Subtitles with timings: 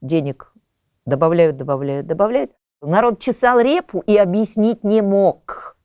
[0.00, 0.52] денег
[1.04, 2.52] добавляют, добавляют, добавляют.
[2.82, 5.76] Народ чесал репу и объяснить не мог.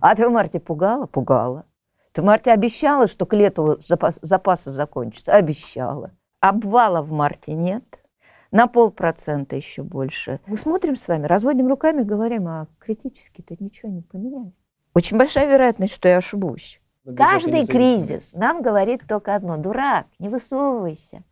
[0.00, 1.06] А ты в марте пугала?
[1.06, 1.64] Пугала.
[2.12, 5.32] Ты в марте обещала, что к лету запас, запасы закончатся?
[5.32, 6.12] Обещала.
[6.40, 8.02] Обвала в марте нет.
[8.50, 10.40] На полпроцента еще больше.
[10.46, 14.52] Мы смотрим с вами, разводим руками, говорим, а критически-то ничего не поменяли.
[14.94, 16.80] Очень большая вероятность, что я ошибусь.
[17.16, 19.56] Каждый кризис нам говорит только одно.
[19.56, 21.22] Дурак, не высовывайся.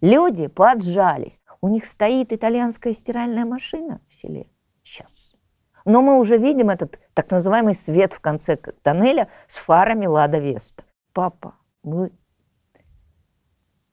[0.00, 1.38] Люди поджались.
[1.64, 4.48] У них стоит итальянская стиральная машина в селе.
[4.82, 5.34] Сейчас.
[5.86, 10.84] Но мы уже видим этот так называемый свет в конце тоннеля с фарами Лада Веста.
[11.14, 12.12] Папа, мы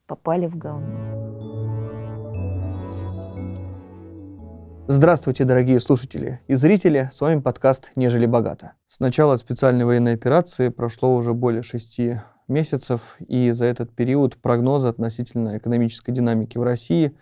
[0.06, 1.00] попали в говно.
[4.90, 8.74] Здравствуйте, дорогие слушатели и зрители, с вами подкаст «Нежели богато».
[8.88, 12.20] С начала специальной военной операции прошло уже более шести
[12.50, 17.16] месяцев, и за этот период прогнозы относительно экономической динамики в России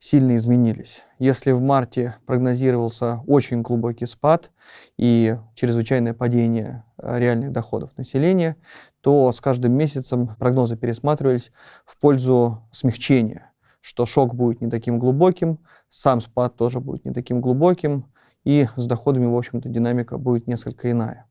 [0.00, 1.04] сильно изменились.
[1.20, 4.50] Если в марте прогнозировался очень глубокий спад
[4.96, 8.56] и чрезвычайное падение э, реальных доходов населения,
[9.02, 11.52] то с каждым месяцем прогнозы пересматривались
[11.84, 17.40] в пользу смягчения что шок будет не таким глубоким, сам спад тоже будет не таким
[17.40, 18.06] глубоким,
[18.44, 21.26] и с доходами, в общем-то, динамика будет несколько иная.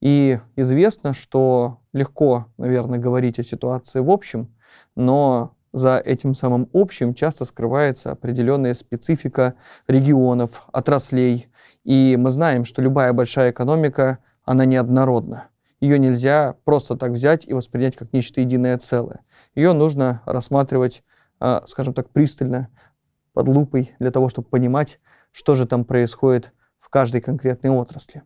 [0.00, 4.54] И известно, что легко, наверное, говорить о ситуации в общем,
[4.94, 9.54] но за этим самым общим часто скрывается определенная специфика
[9.86, 11.48] регионов, отраслей.
[11.84, 15.48] И мы знаем, что любая большая экономика, она неоднородна.
[15.80, 19.20] Ее нельзя просто так взять и воспринять как нечто единое целое.
[19.54, 21.02] Ее нужно рассматривать
[21.40, 22.68] а, скажем так, пристально,
[23.34, 25.00] под лупой, для того, чтобы понимать,
[25.30, 28.22] что же там происходит в каждой конкретной отрасли.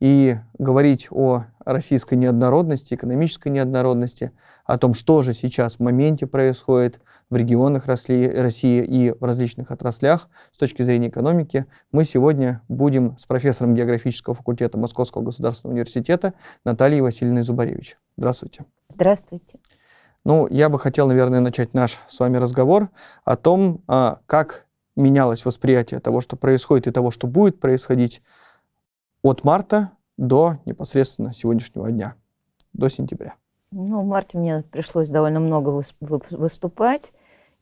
[0.00, 4.32] И говорить о российской неоднородности, экономической неоднородности,
[4.64, 10.28] о том, что же сейчас в моменте происходит в регионах России и в различных отраслях
[10.52, 17.00] с точки зрения экономики, мы сегодня будем с профессором географического факультета Московского государственного университета Натальей
[17.00, 17.98] Васильевной Зубаревич.
[18.16, 18.64] Здравствуйте.
[18.88, 19.58] Здравствуйте.
[20.24, 22.90] Ну, я бы хотел, наверное, начать наш с вами разговор
[23.24, 28.20] о том, а, как менялось восприятие того, что происходит и того, что будет происходить
[29.22, 32.14] от марта до непосредственно сегодняшнего дня,
[32.72, 33.34] до сентября.
[33.70, 35.82] Ну, в марте мне пришлось довольно много
[36.30, 37.12] выступать,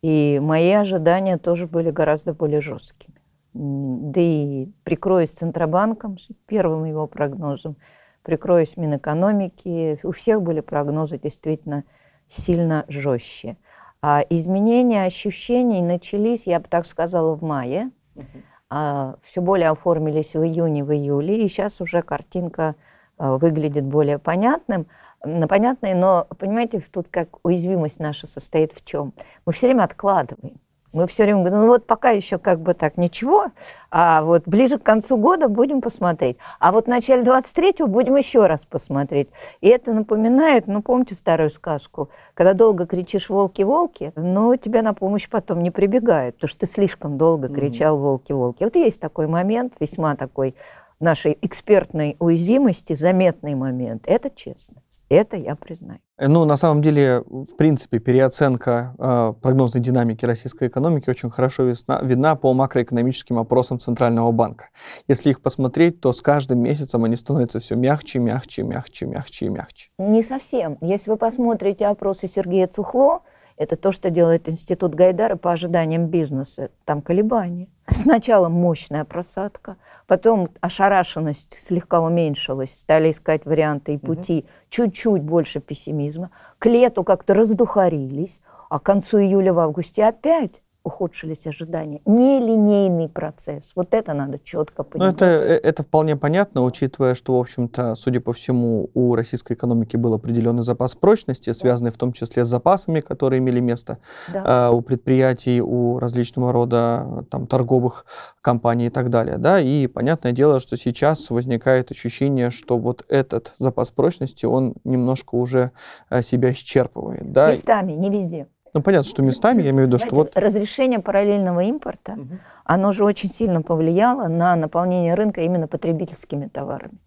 [0.03, 3.17] и мои ожидания тоже были гораздо более жесткими.
[3.53, 7.77] Да и прикроясь Центробанком, первым его прогнозом,
[8.23, 11.84] прикроясь Минэкономики, у всех были прогнозы действительно
[12.28, 13.56] сильно жестче.
[14.03, 17.91] А изменения ощущений начались, я бы так сказала, в мае.
[18.15, 18.43] Uh-huh.
[18.69, 22.75] А, все более оформились в июне, в июле, и сейчас уже картинка
[23.16, 24.87] а, выглядит более понятным,
[25.21, 29.12] понятной, но, понимаете, тут как уязвимость наша состоит в чем?
[29.44, 30.60] Мы все время откладываем.
[30.97, 33.49] Мы все время говорим, ну вот пока еще как бы так ничего,
[33.91, 36.39] а вот ближе к концу года будем посмотреть.
[36.59, 39.29] А вот в начале 23-го будем еще раз посмотреть.
[39.61, 45.29] И это напоминает, ну помните старую сказку, когда долго кричишь «волки-волки», но тебя на помощь
[45.29, 48.65] потом не прибегают, потому что ты слишком долго кричал «волки-волки».
[48.65, 50.55] Вот есть такой момент, весьма такой
[51.01, 54.05] нашей экспертной уязвимости, заметный момент.
[54.07, 55.01] Это честность.
[55.09, 56.01] Это я признаю.
[56.19, 62.01] Ну, на самом деле, в принципе, переоценка э, прогнозной динамики российской экономики очень хорошо весна,
[62.03, 64.71] видна по макроэкономическим опросам Центрального банка.
[65.09, 69.49] Если их посмотреть, то с каждым месяцем они становятся все мягче, мягче, мягче, мягче и
[69.51, 69.91] мягче.
[69.99, 70.79] Не совсем.
[70.81, 73.21] Если вы посмотрите опросы Сергея Цухло,
[73.59, 76.71] это то, что делает Институт Гайдара по ожиданиям бизнеса.
[76.85, 77.69] Там колебания.
[77.89, 84.49] Сначала мощная просадка, потом ошарашенность слегка уменьшилась, стали искать варианты и пути, угу.
[84.69, 86.31] чуть-чуть больше пессимизма.
[86.59, 88.41] К лету как-то раздухарились,
[88.71, 92.01] а к концу июля в августе опять ухудшились ожидания.
[92.07, 93.73] Нелинейный процесс.
[93.75, 95.21] Вот это надо четко понимать.
[95.21, 99.55] Ну, это, э, это вполне понятно, учитывая, что, в общем-то, судя по всему, у российской
[99.55, 103.99] экономики был определенный запас прочности, связанный в том числе с запасами, которые имели место
[104.33, 104.69] да.
[104.69, 108.06] э, у предприятий, у различного рода там, торговых
[108.41, 109.39] компаний и так далее.
[109.39, 109.61] Да?
[109.61, 115.73] И понятное дело, что сейчас возникает ощущение, что вот этот запас прочности, он немножко уже
[116.11, 117.32] э, себя исчерпывает.
[117.32, 117.50] Да?
[117.50, 118.47] Местами, не везде.
[118.76, 120.32] Ну, понятно, что местами, я имею в виду, что вот...
[120.34, 122.38] Разрешение параллельного импорта, угу.
[122.67, 126.99] оно же очень сильно повлияло на наполнение рынка именно потребительскими товарами.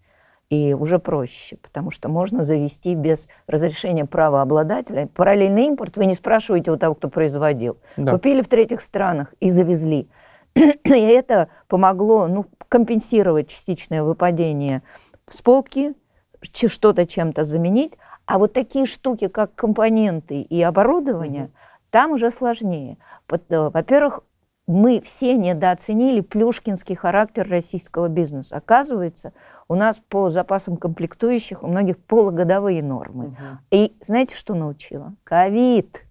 [0.48, 5.06] И уже проще, потому что можно завести без разрешения правообладателя.
[5.14, 7.78] Параллельный импорт вы не спрашиваете у того, кто производил.
[7.96, 8.10] Да.
[8.10, 10.08] Купили в третьих странах и завезли.
[10.56, 14.82] и это помогло ну, компенсировать частичное выпадение
[15.30, 15.94] с полки,
[16.42, 17.92] что-то чем-то заменить.
[18.30, 21.90] А вот такие штуки, как компоненты и оборудование, mm-hmm.
[21.90, 22.96] там уже сложнее.
[23.28, 24.20] Э, во-первых,
[24.68, 28.56] мы все недооценили плюшкинский характер российского бизнеса.
[28.56, 29.32] Оказывается,
[29.66, 33.30] у нас по запасам комплектующих у многих полугодовые нормы.
[33.30, 33.36] Мгм.
[33.72, 35.14] И знаете, что научила?
[35.24, 36.04] Ковид.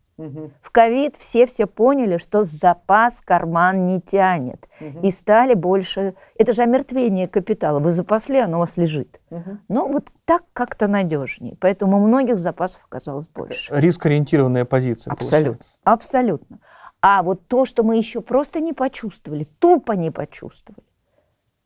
[0.61, 4.67] В ковид все все поняли, что запас карман не тянет.
[4.79, 5.01] Мгм.
[5.01, 6.15] И стали больше...
[6.35, 7.79] Это же омертвение капитала.
[7.79, 9.19] Вы запасли, оно у вас лежит.
[9.29, 9.61] Мгм.
[9.69, 11.55] Ну, вот так как-то надежнее.
[11.59, 13.73] Поэтому у многих запасов оказалось больше.
[13.73, 15.53] Рискоориентированная позиция Абсолютно.
[15.53, 15.77] получается.
[15.83, 16.59] Абсолютно.
[17.01, 20.83] А вот то, что мы еще просто не почувствовали, тупо не почувствовали,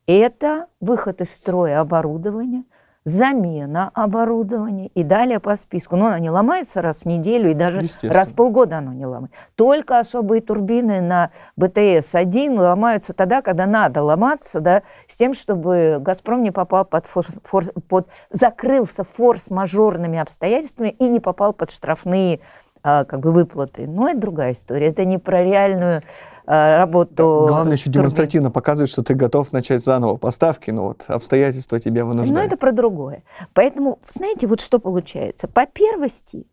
[0.06, 2.66] это выход из строя оборудования,
[3.06, 5.96] замена оборудования и далее по списку.
[5.96, 9.36] Но оно не ломается раз в неделю и даже раз в полгода оно не ломается.
[9.56, 16.44] Только особые турбины на БТС-1 ломаются тогда, когда надо ломаться, да, с тем, чтобы «Газпром»
[16.44, 22.40] не попал под, форс- форс- под закрылся форс-мажорными обстоятельствами и не попал под штрафные
[22.84, 23.88] как бы выплаты.
[23.88, 24.88] Но это другая история.
[24.88, 26.04] Это не про реальную
[26.46, 27.46] а, работу.
[27.48, 28.02] Главное еще турбин.
[28.02, 32.38] демонстративно показывать, что ты готов начать заново поставки, но вот обстоятельства тебя вынуждают.
[32.38, 33.24] Но это про другое.
[33.54, 35.48] Поэтому, знаете, вот что получается.
[35.48, 36.46] По первости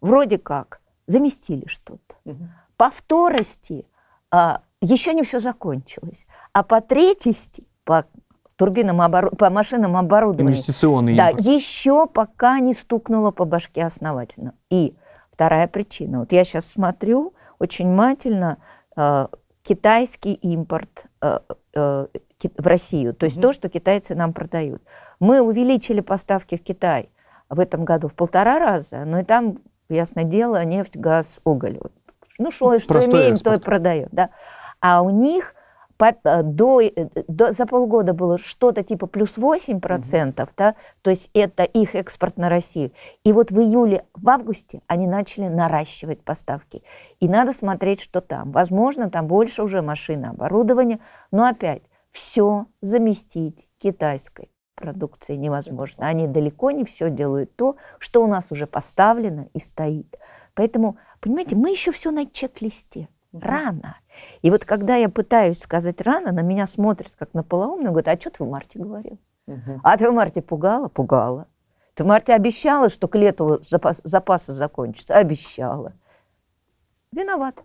[0.00, 2.16] вроде как заместили что-то.
[2.24, 2.50] Мгм.
[2.76, 3.86] По вторости
[4.30, 6.26] а, еще не все закончилось.
[6.52, 8.04] А по третьести, по
[8.56, 11.46] турбинам, обору- по машинам оборудования, Инвестиционный да, импорт.
[11.46, 14.54] еще пока не стукнуло по башке основательно.
[14.70, 14.96] И
[15.36, 16.20] вторая причина.
[16.20, 18.56] Вот я сейчас смотрю очень внимательно
[18.96, 19.26] э,
[19.62, 21.40] китайский импорт э,
[21.74, 22.06] э,
[22.56, 23.42] в Россию, то есть Мгм.
[23.42, 24.82] то, что китайцы нам продают.
[25.20, 27.10] Мы увеличили поставки в Китай
[27.50, 29.58] в этом году в полтора раза, но и там,
[29.90, 31.78] ясное дело, нефть, газ, уголь.
[31.82, 31.92] Вот.
[32.38, 33.64] Ну, что, что Простой имеем, то и экспорт.
[33.64, 34.08] продаем.
[34.12, 34.30] Да.
[34.80, 35.54] А у них
[35.96, 36.90] по- э, до, э,
[37.28, 42.48] до- за полгода было что-то типа плюс 8%, да, то есть это их экспорт на
[42.48, 42.92] Россию.
[43.24, 46.82] И вот в июле, в августе они начали наращивать поставки.
[47.20, 48.52] И надо смотреть, что там.
[48.52, 51.00] Возможно, там больше уже машин, оборудования,
[51.30, 56.06] но опять все заместить китайской продукцией невозможно.
[56.06, 60.18] Они далеко не все делают то, что у нас уже поставлено и стоит.
[60.54, 63.08] Поэтому, понимаете, мы еще все на чек-листе.
[63.32, 63.96] Рано.
[64.42, 68.20] И вот когда я пытаюсь сказать рано, на меня смотрят как на полоумную, говорят, а
[68.20, 69.18] что ты в марте говорил?
[69.46, 69.80] Мгм.
[69.82, 70.88] А ты в марте пугала?
[70.88, 71.46] Пугала.
[71.94, 75.14] Ты в марте обещала, что к лету запас, запасы закончатся?
[75.14, 75.92] Обещала.
[77.12, 77.56] Виноват.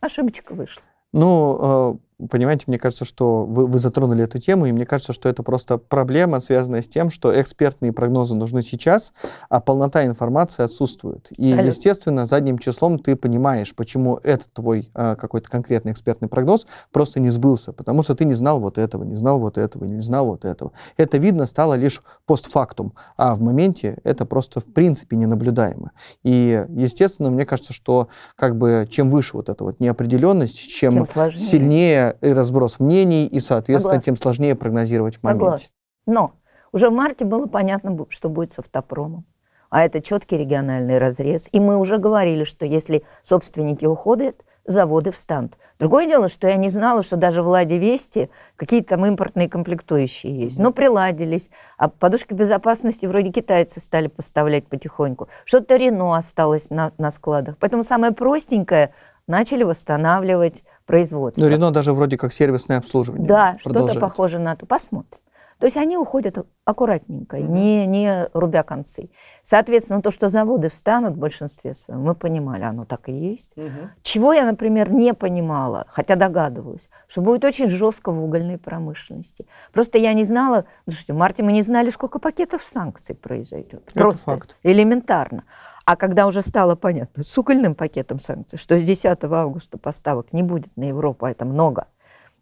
[0.00, 0.82] Ошибочка вышла.
[1.12, 1.98] Ну, э,
[2.30, 5.78] понимаете, мне кажется, что вы, вы затронули эту тему, и мне кажется, что это просто
[5.78, 9.12] проблема, связанная с тем, что экспертные прогнозы нужны сейчас,
[9.48, 11.28] а полнота информации отсутствует.
[11.36, 11.68] И, Абсолютно.
[11.68, 17.30] естественно, задним числом ты понимаешь, почему этот твой э, какой-то конкретный экспертный прогноз просто не
[17.30, 20.44] сбылся, потому что ты не знал вот этого, не знал вот этого, не знал вот
[20.44, 20.72] этого.
[20.96, 25.92] Это видно стало лишь постфактум, а в моменте это просто в принципе ненаблюдаемо.
[26.22, 31.40] И, естественно, мне кажется, что как бы чем выше вот эта вот неопределенность, чем, сложнее.
[31.40, 34.02] сильнее и разброс мнений, и, соответственно, Согласна.
[34.02, 35.44] тем сложнее прогнозировать в моменте.
[35.44, 35.68] Согласна.
[36.06, 36.32] Но
[36.72, 39.24] уже в марте было понятно, что будет с автопромом.
[39.70, 41.48] А это четкий региональный разрез.
[41.50, 45.56] И мы уже говорили, что если собственники уходят, заводы встанут.
[45.78, 50.44] Другое дело, что я не знала, что даже в «Ладе Вести» какие-то там импортные комплектующие
[50.44, 50.58] есть.
[50.58, 51.50] Но приладились.
[51.76, 55.28] А подушки безопасности вроде китайцы стали поставлять потихоньку.
[55.44, 57.56] Что-то Рено осталось на, на складах.
[57.58, 58.92] Поэтому самое простенькое
[59.26, 61.40] начали восстанавливать производство.
[61.40, 64.66] Ну, Рено даже вроде как сервисное обслуживание Да, что-то похоже на то.
[64.66, 65.20] Посмотрим.
[65.62, 69.10] То есть они уходят аккуратненько, не, не рубя концы.
[69.44, 73.52] Соответственно, то, что заводы встанут в большинстве своем, мы понимали, оно так и есть.
[73.54, 73.92] Мгм.
[74.02, 79.46] Чего я, например, не понимала, хотя догадывалась, что будет очень жестко в угольной промышленности.
[79.72, 83.84] Просто я не знала, слушайте, в марте мы не знали, сколько пакетов санкций произойдет.
[83.86, 84.56] Это Просто факт.
[84.64, 85.44] элементарно.
[85.84, 90.42] А когда уже стало понятно с угольным пакетом санкций, что с 10 августа поставок не
[90.42, 91.86] будет на Европу, а это много,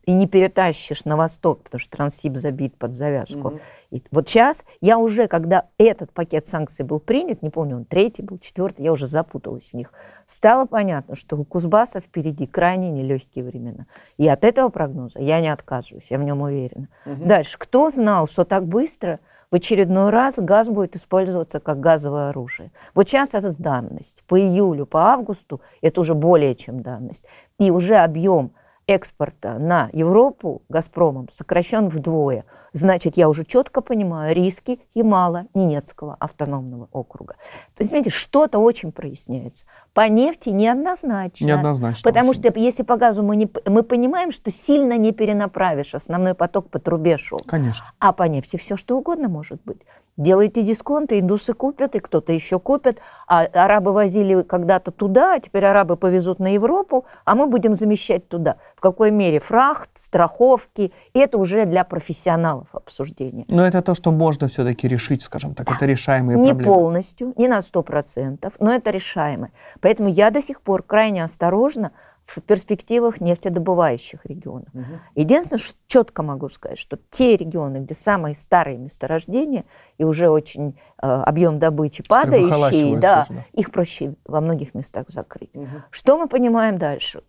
[0.04, 3.50] и не перетащишь на восток, потому что Транссиб забит под завязку.
[3.50, 3.60] Мгм.
[3.90, 8.22] И вот сейчас я уже, когда этот пакет санкций был принят, не помню, он третий
[8.22, 9.92] был, четвертый, я уже запуталась в них,
[10.26, 13.86] стало понятно, что у Кузбасса впереди крайне нелегкие времена.
[14.16, 16.88] И от этого прогноза я не отказываюсь, я в нем уверена.
[17.04, 17.26] Мгм.
[17.26, 22.70] Дальше, кто знал, что так быстро в очередной раз газ будет использоваться как газовое оружие?
[22.94, 24.22] Вот сейчас это данность.
[24.28, 27.26] По июлю, по августу это уже более чем данность.
[27.58, 28.52] И уже объем
[28.86, 32.44] экспорта на Европу «Газпромом» сокращен вдвое.
[32.72, 37.34] Значит, я уже четко понимаю риски Ямало-Ненецкого автономного округа.
[37.74, 39.66] То есть, понимаете, что-то очень проясняется.
[39.92, 41.46] По нефти неоднозначно.
[41.46, 42.02] Неоднозначно.
[42.08, 42.42] Потому очень.
[42.42, 46.78] что если по газу мы, не, мы понимаем, что сильно не перенаправишь, основной поток по
[46.78, 47.40] трубе шел.
[47.46, 47.86] Конечно.
[47.98, 49.80] А по нефти все что угодно может быть.
[50.16, 53.00] делайте дисконты, индусы купят, и кто-то еще купит.
[53.26, 58.28] А арабы возили когда-то туда, а теперь арабы повезут на Европу, а мы будем замещать
[58.28, 58.56] туда.
[58.76, 59.40] В какой мере?
[59.40, 60.92] Фрахт, страховки.
[61.14, 63.44] И это уже для профессионалов обсуждение.
[63.48, 65.70] Но это то, что можно все-таки решить, скажем так.
[65.70, 66.74] Это решаемые Не проблемы.
[66.74, 69.50] полностью, не на 100%, но это решаемо.
[69.80, 71.92] Поэтому я до сих пор крайне осторожна
[72.24, 74.68] в перспективах нефтедобывающих регионов.
[75.16, 79.64] Единственное, что четко могу сказать, что те регионы, где самые старые месторождения
[79.98, 85.52] и уже очень э, объем добычи падающий, да, их проще во многих местах закрыть.
[85.90, 87.22] Что мы понимаем дальше?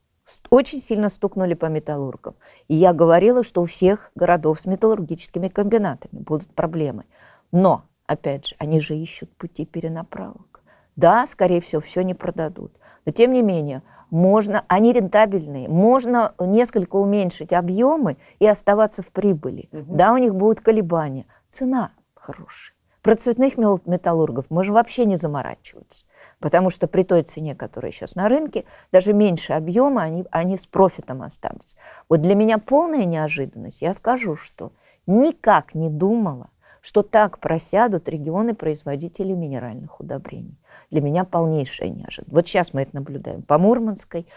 [0.49, 2.35] Очень сильно стукнули по металлургам.
[2.67, 7.03] И я говорила, что у всех городов с металлургическими комбинатами будут проблемы.
[7.51, 10.61] Но, опять же, они же ищут пути перенаправок.
[10.95, 12.73] Да, скорее всего, все не продадут.
[13.05, 19.69] Но, тем не менее, можно, они рентабельные, можно несколько уменьшить объемы и оставаться в прибыли.
[19.71, 21.25] Да, у них будут колебания.
[21.49, 22.75] Цена хорошая.
[23.01, 26.05] Про цветных металлургов можно вообще не заморачиваться,
[26.41, 30.65] потому что при той цене, которая сейчас на рынке, даже меньше объема, они, они с
[30.65, 31.77] профитом останутся.
[32.09, 33.81] Вот для меня полная неожиданность.
[33.81, 34.73] Я скажу, что
[35.07, 36.49] никак не думала,
[36.81, 40.57] что так просядут регионы-производители минеральных удобрений.
[40.89, 42.33] Для меня полнейшая неожиданность.
[42.33, 43.43] Вот сейчас мы это наблюдаем.
[43.43, 44.27] По Мурманской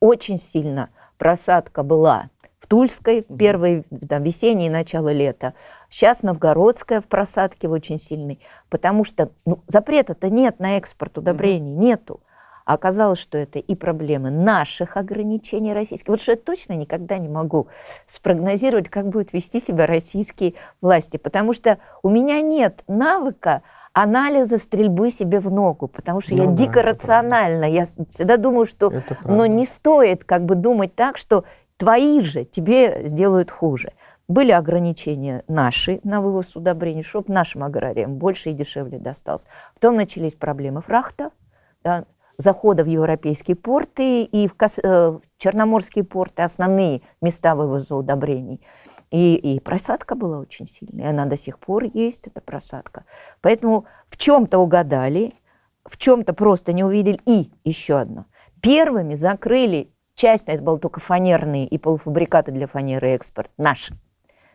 [0.00, 2.28] очень сильно просадка была
[2.64, 5.54] в Тульской, в первые там, весенние начало лета.
[5.94, 12.20] Сейчас Новгородская в просадке очень сильной, потому что ну, запрета-то нет на экспорт удобрений, нету.
[12.64, 16.08] А оказалось, что это и проблемы наших ограничений российских.
[16.08, 17.68] Вот что я точно никогда не могу
[18.08, 25.12] спрогнозировать, как будут вести себя российские власти, потому что у меня нет навыка анализа стрельбы
[25.12, 27.66] себе в ногу, потому что я Ну да, дико рациональна.
[27.66, 29.46] Я всегда думаю, что но правда.
[29.46, 31.44] не стоит как бы думать так, что
[31.76, 33.92] твои же тебе сделают хуже.
[34.26, 39.46] Были ограничения наши на вывоз удобрений, чтобы нашим аграриям больше и дешевле досталось.
[39.74, 41.30] Потом начались проблемы фрахта,
[41.82, 42.06] да,
[42.38, 48.60] захода в европейские порты и в, Кас- э, в черноморские порты, основные места вывоза удобрений.
[49.10, 53.04] И, и просадка была очень сильная, она до сих пор есть, эта просадка.
[53.42, 55.34] Поэтому в чем-то угадали,
[55.84, 57.20] в чем-то просто не увидели.
[57.26, 58.24] И еще одно.
[58.60, 63.94] Первыми закрыли, часть, это было только фанерные и полуфабрикаты для фанеры экспорт, наши.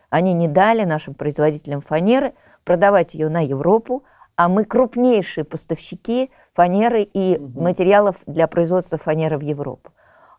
[0.10, 4.04] Они не дали нашим производителям фанеры продавать ее на Европу,
[4.36, 9.92] а мы крупнейшие поставщики фанеры и материалов для производства фанеры в Европу.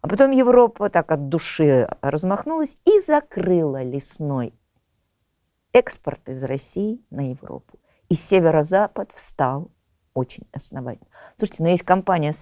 [0.02, 4.54] А потом Европа так от души размахнулась и закрыла лесной
[5.72, 7.78] экспорт из России на Европу.
[8.08, 9.70] И северо-запад встал
[10.14, 11.08] очень основательно.
[11.36, 12.32] Слушайте, ну есть компания,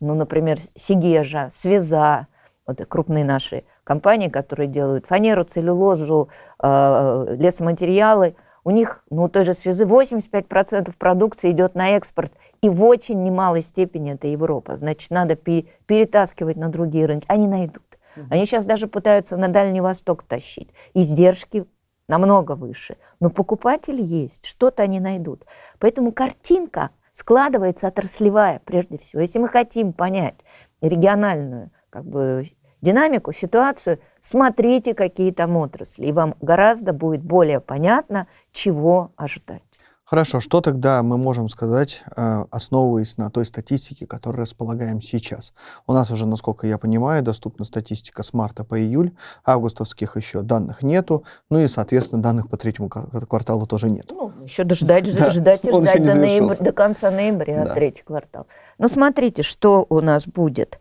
[0.00, 2.28] ну, например, Сигежа, Связа,
[2.66, 6.28] вот крупные наши компании, которые делают фанеру, целлюлозу,
[6.62, 8.36] э, лесоматериалы.
[8.64, 13.22] У них, ну, у той же Связы 85% продукции идет на экспорт, и в очень
[13.22, 14.76] немалой степени это Европа.
[14.76, 17.24] Значит, надо пе- перетаскивать на другие рынки.
[17.28, 17.98] Они найдут.
[18.30, 20.68] Они сейчас даже пытаются на Дальний Восток тащить.
[20.92, 21.64] Издержки
[22.08, 22.96] намного выше.
[23.20, 25.46] Но покупатель есть, что-то они найдут.
[25.78, 29.22] Поэтому картинка складывается отраслевая прежде всего.
[29.22, 30.34] Если мы хотим понять
[30.82, 38.26] региональную как бы, динамику, ситуацию, смотрите, какие там отрасли, и вам гораздо будет более понятно,
[38.52, 39.62] чего ожидать.
[40.04, 45.52] Хорошо, что тогда мы можем сказать, э, основываясь на той статистике, которой располагаем сейчас?
[45.86, 49.12] У нас уже, насколько я понимаю, доступна статистика с марта по июль,
[49.44, 54.06] августовских еще данных нету, ну и, соответственно, данных по третьему квар- кварталу тоже нет.
[54.10, 56.64] Ну, еще дождать, Да, ждать и ждать до, ноября- завершился.
[56.64, 57.74] до конца ноября, Да.
[57.74, 58.46] третий квартал.
[58.78, 60.78] Ну, смотрите, что у нас будет.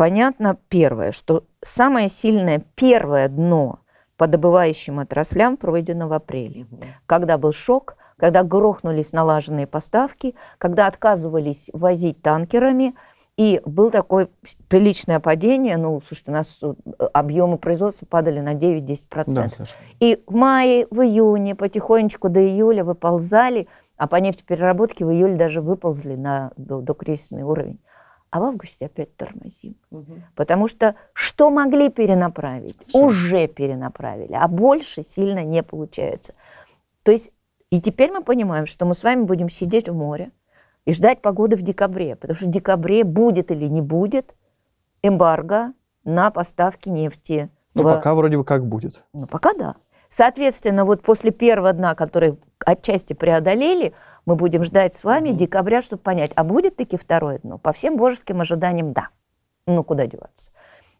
[0.00, 3.80] Понятно, первое, что самое сильное первое дно
[4.16, 6.66] по добывающим отраслям пройдено в апреле,
[7.04, 12.94] когда был шок, когда грохнулись налаженные поставки, когда отказывались возить танкерами,
[13.36, 14.30] и был такое
[14.68, 16.74] приличное падение, ну, слушайте, у нас э,
[17.12, 19.04] объемы производства падали на 9-10%.
[19.26, 19.74] Да, Саша.
[19.98, 25.60] И в мае, в июне потихонечку до июля выползали, а по нефтепереработке в июле даже
[25.60, 27.80] выползли на до, докризисный уровень.
[28.30, 29.74] А в августе опять тормозим.
[30.36, 33.06] Потому что что могли перенаправить, Всё.
[33.06, 36.34] уже перенаправили, а больше сильно не получается.
[37.02, 37.32] То есть
[37.70, 40.30] и теперь мы понимаем, что мы с вами будем сидеть в море
[40.84, 44.34] и ждать погоды в декабре, потому что в декабре будет или не будет
[45.02, 45.72] эмбарго
[46.04, 47.48] на поставки нефти.
[47.74, 49.04] Ну, в- пока вроде бы как будет.
[49.12, 49.76] ну, пока да.
[50.08, 53.92] Соответственно, вот после первого дна, который отчасти преодолели,
[54.30, 57.58] мы будем ждать с вами декабря, чтобы понять, а будет таки второе дно?
[57.58, 59.08] По всем божеским ожиданиям, да.
[59.66, 60.52] Ну, куда деваться.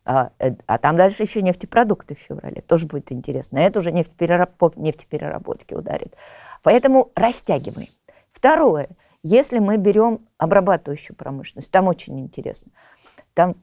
[0.04, 2.60] А, э, а там дальше еще нефтепродукты в феврале.
[2.60, 3.58] Тоже будет интересно.
[3.58, 4.56] Это уже нефтеперераб...
[4.56, 6.16] по нефтепереработке ударит.
[6.64, 7.90] Поэтому растягиваем.
[8.32, 8.88] Второе.
[9.22, 12.72] Если мы берем обрабатывающую промышленность, там очень интересно.
[13.34, 13.54] Там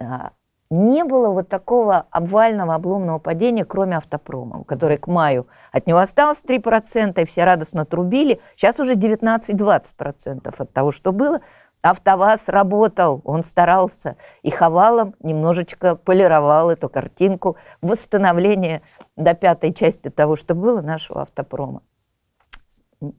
[0.00, 0.32] а,
[0.70, 6.42] не было вот такого обвального обломного падения, кроме автопрома, который к маю от него осталось
[6.44, 8.40] 3%, и все радостно трубили.
[8.56, 11.40] Сейчас уже 19-20% от того, что было.
[11.82, 18.82] АвтоВАЗ работал, он старался, и Ховалом немножечко полировал эту картинку восстановления
[19.14, 21.82] до пятой части того, что было нашего автопрома.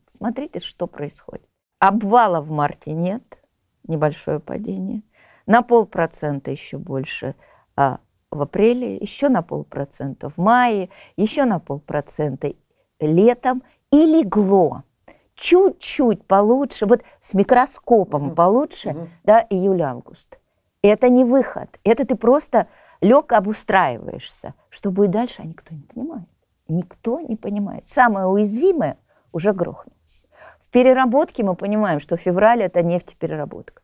[0.08, 1.48] Смотрите, что происходит.
[1.80, 3.42] Обвала в марте нет,
[3.88, 5.04] небольшое падение.
[5.48, 7.34] На полпроцента еще больше
[7.76, 8.00] а
[8.30, 12.54] в апреле, еще на полпроцента в мае, еще на полпроцента
[13.00, 14.84] летом и легло
[15.38, 20.40] чуть-чуть получше, вот с микроскопом получше, да, июль-август.
[20.82, 22.68] Это не выход, это ты просто
[23.02, 24.56] лег обустраиваешься.
[24.70, 26.28] Что будет дальше, а никто не понимает.
[26.68, 27.88] Никто не понимает.
[27.88, 28.98] Самое уязвимое
[29.32, 30.26] уже грохнулось.
[30.60, 33.82] В переработке мы понимаем, что февраль– это нефтепереработка.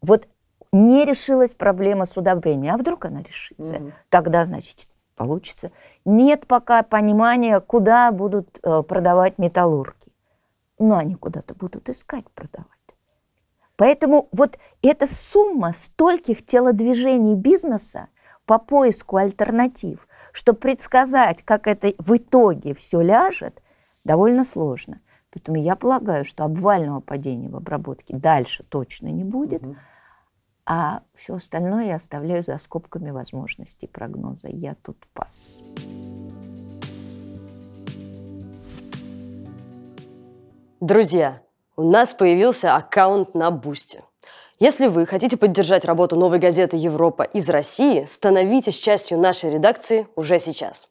[0.00, 0.28] Вот
[0.72, 3.76] не решилась проблема с удобрением, а вдруг она решится?
[3.76, 3.92] Угу.
[4.08, 5.72] Тогда, значит, получится.
[6.04, 10.12] Нет пока понимания, куда будут э, продавать металлурги.
[10.78, 12.68] Но они куда-то будут искать продавать.
[13.76, 18.08] Поэтому вот эта сумма стольких телодвижений бизнеса
[18.46, 23.62] по поиску альтернатив, чтобы предсказать, как это в итоге все ляжет,
[24.04, 25.00] довольно сложно.
[25.32, 29.62] Поэтому я полагаю, что обвального падения в обработке дальше точно не будет.
[29.62, 29.76] Угу.
[30.66, 34.48] А все остальное я оставляю за скобками возможностей прогноза.
[34.48, 35.62] Я тут пас.
[40.80, 41.42] Друзья,
[41.76, 44.02] у нас появился аккаунт на Boosty.
[44.58, 50.38] Если вы хотите поддержать работу новой газеты «Европа» из России, становитесь частью нашей редакции уже
[50.38, 50.90] сейчас.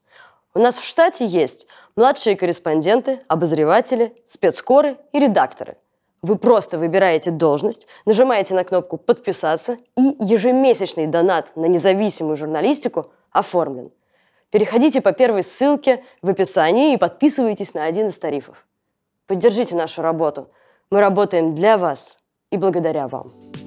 [0.54, 5.78] У нас в штате есть младшие корреспонденты, обозреватели, спецкоры и редакторы–
[6.22, 13.92] вы просто выбираете должность, нажимаете на кнопку «Подписаться» и ежемесячный донат на независимую журналистику оформлен.
[14.52, 18.66] Переходите по первой ссылке в описании и подписывайтесь на один из тарифов.
[19.28, 20.50] Поддержите нашу работу.
[20.90, 22.18] Мы работаем для вас
[22.50, 23.59] и благодаря вам.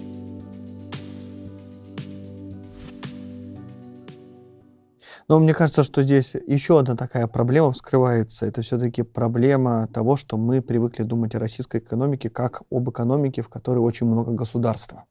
[5.33, 8.45] Но мне кажется, что здесь еще одна такая проблема вскрывается.
[8.45, 13.49] Это все-таки проблема того, что мы привыкли думать о российской экономике как об экономике, в
[13.49, 15.05] которой очень много государства.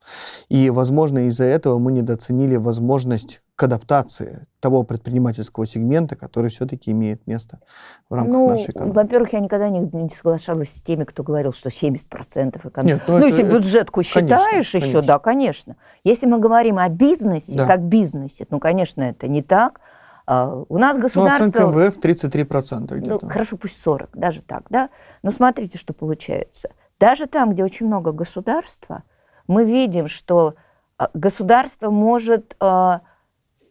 [0.48, 7.26] И, возможно, из-за этого мы недооценили возможность к адаптации того предпринимательского сегмента, который все-таки имеет
[7.26, 7.60] место
[8.08, 8.96] в рамках ну, нашей экономики.
[8.96, 12.94] Во-первых, я никогда не, не соглашалась с теми, кто говорил, что 70% экономики.
[12.94, 15.02] Нет, ну, ну это, если бюджетку считаешь конечно, еще, конечно.
[15.02, 15.78] да, конечно.
[16.04, 17.66] Если мы говорим о бизнесе, да.
[17.66, 19.82] как бизнесе, ну, конечно, это не так.
[20.26, 21.44] А, у нас государство...
[21.44, 23.26] Ну, оценка МВФ 33% где-то.
[23.26, 24.90] Ну, хорошо, пусть 40, даже так, да?
[25.24, 26.70] Но смотрите, что получается.
[27.00, 29.04] Даже там, где очень много государства,
[29.48, 30.56] мы видим, что
[30.98, 33.02] а, государство может а,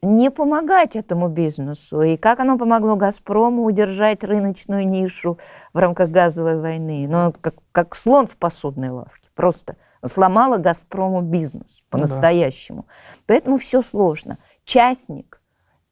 [0.02, 2.02] не помогать этому бизнесу.
[2.02, 5.38] И как оно помогло «Газпрому» удержать рыночную нишу
[5.72, 7.06] в рамках газовой войны?
[7.08, 9.28] Ну, как, как слон в посудной лавке.
[9.34, 12.78] Просто сломало «Газпрому» бизнес по-настоящему.
[12.78, 13.22] Ну, да.
[13.26, 14.38] Поэтому все сложно.
[14.64, 15.39] Частник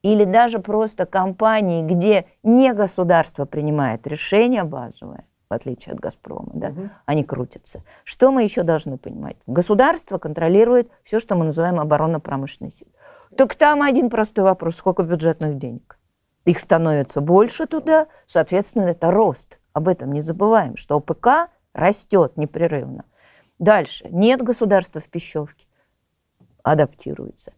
[0.02, 6.68] или даже просто компании, где не государство принимает решение базовое, в отличие от «Газпрома», да,
[6.68, 6.90] угу.
[7.06, 7.82] они крутятся.
[8.04, 9.36] Что мы еще должны понимать?
[9.46, 12.92] Государство контролирует все, что мы называем оборонно-промышленной силой.
[13.36, 15.98] Так там один простой вопрос, сколько бюджетных денег?
[16.44, 19.58] Их становится больше туда, соответственно, это рост.
[19.72, 23.04] Об этом не забываем, что ОПК растет непрерывно.
[23.58, 24.06] Дальше.
[24.10, 25.66] Нет государства в пищевке.
[26.62, 27.52] Адаптируется.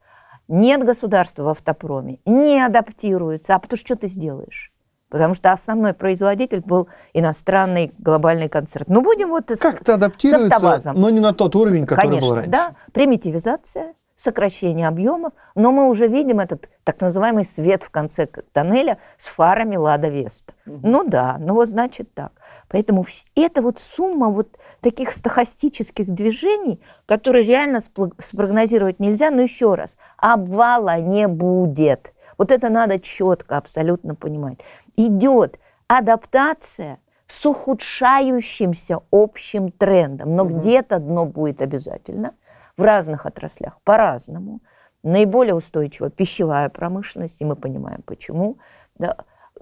[0.51, 3.55] Нет государства в автопроме, не адаптируется.
[3.55, 4.73] А потому что что ты сделаешь?
[5.09, 8.89] Потому что основной производитель был иностранный глобальный концерт.
[8.89, 12.51] Ну, будем вот Как-то адаптируется, но не на тот уровень, который Конечно, был раньше.
[12.51, 12.75] да.
[12.93, 19.27] Примитивизация, сокращение объемов, но мы уже видим этот так называемый свет в конце тоннеля с
[19.27, 20.53] фарами Лада Веста.
[20.67, 20.81] Угу.
[20.83, 22.33] Ну да, ну вот значит так.
[22.69, 29.97] Поэтому это вот сумма вот таких стахастических движений, которые реально спрогнозировать нельзя, но еще раз,
[30.19, 32.13] обвала не будет.
[32.37, 34.59] Вот это надо четко абсолютно понимать.
[34.97, 40.59] Идет адаптация с ухудшающимся общим трендом, но угу.
[40.59, 42.35] где-то дно будет обязательно–
[42.81, 44.61] в разных отраслях по-разному.
[45.03, 48.59] Наиболее устойчива пищевая промышленность, и мы понимаем, почему.
[48.99, 49.16] Да.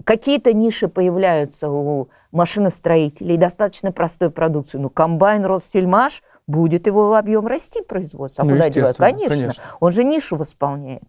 [0.05, 4.77] Какие-то ниши появляются у машиностроителей, достаточно простой продукции.
[4.77, 8.43] Ну, комбайн Россельмаш, будет его объем расти производства.
[8.43, 8.97] А ну, куда девать?
[8.97, 9.29] Конечно.
[9.29, 9.63] конечно.
[9.79, 11.03] Он же нишу восполняет.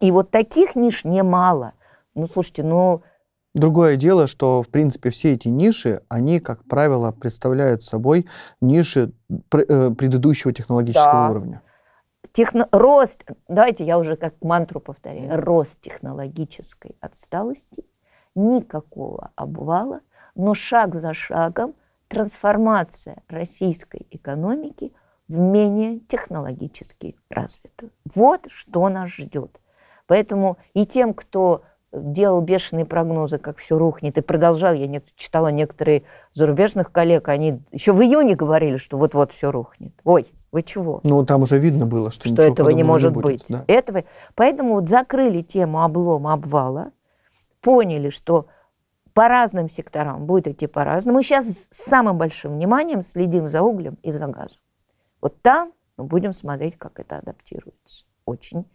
[0.00, 1.72] И вот таких ниш немало.
[2.14, 3.02] Ну, слушайте, ну,
[3.56, 8.26] Другое дело, что, в принципе, все эти ниши, они, как правило, представляют собой
[8.60, 11.30] ниши э, предыдущего технологического Да.
[11.30, 11.62] уровня.
[12.32, 12.68] техно...
[12.70, 17.86] рост, давайте я уже как мантру повторяю, рост технологической отсталости,
[18.34, 20.00] никакого обвала,
[20.34, 21.74] но шаг за шагом
[22.08, 24.92] трансформация российской экономики
[25.28, 27.90] в менее технологически развитую.
[28.14, 29.58] Вот что нас ждет.
[30.06, 31.62] Поэтому и тем, кто
[32.00, 36.04] делал бешеные прогнозы, как все рухнет, и продолжал, я не, читала некоторые
[36.34, 39.92] зарубежных коллег, они еще в июне говорили, что вот-вот все рухнет.
[40.04, 41.00] Ой, вы чего?
[41.02, 43.44] Ну, там уже видно было, что, что этого не может будет, быть.
[43.48, 43.64] да.
[43.66, 44.04] Этого,
[44.34, 46.92] поэтому вот закрыли тему облома, обвала,
[47.60, 48.46] поняли, что
[49.12, 51.22] по разным секторам будет идти по-разному.
[51.22, 54.60] Сейчас с самым большим вниманием следим за углем и за газом.
[55.20, 58.04] Вот там мы будем смотреть, как это адаптируется.
[58.26, 58.66] Очень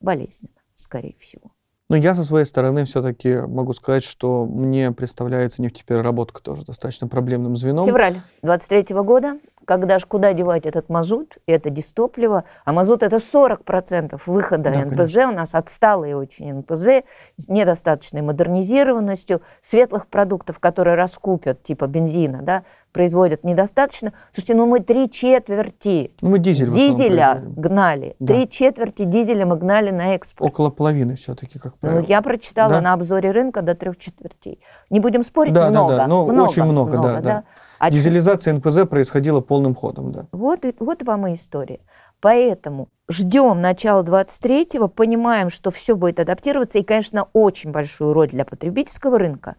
[0.00, 1.50] болезненно, скорее всего.
[1.90, 7.56] Но я со своей стороны все-таки могу сказать, что мне представляется нефтепереработка тоже достаточно проблемным
[7.56, 7.84] звеном.
[7.84, 13.16] Февраль 23 года, когда ж куда девать этот мазут, и это дистопливо, а мазут это
[13.16, 17.02] 40% выхода Да, НПЗ, у нас отсталые очень НПЗ,
[17.38, 24.12] с недостаточной модернизированностью, светлых продуктов, которые раскупят, типа бензина, да, производят недостаточно.
[24.34, 28.34] Слушайте, ну мы три четверти Ну, мы дизель дизеля гнали, Да.
[28.34, 30.50] три четверти дизеля мы гнали на экспорт.
[30.50, 32.04] Около половины все-таки, как Ну, правило.
[32.06, 32.80] я прочитала Да?
[32.80, 34.60] на обзоре рынка до трех четвертей.
[34.90, 37.44] Не будем спорить, Да, да, много, да, ну, много, очень много, да, да.
[37.78, 40.26] А Дизелизация НПЗ происходила полным ходом, да.
[40.32, 41.80] Вот, и- вот вам и история.
[42.20, 48.44] Поэтому ждем начала 23-го, понимаем, что все будет адаптироваться, и, конечно, очень большую роль для
[48.44, 49.56] потребительского рынка,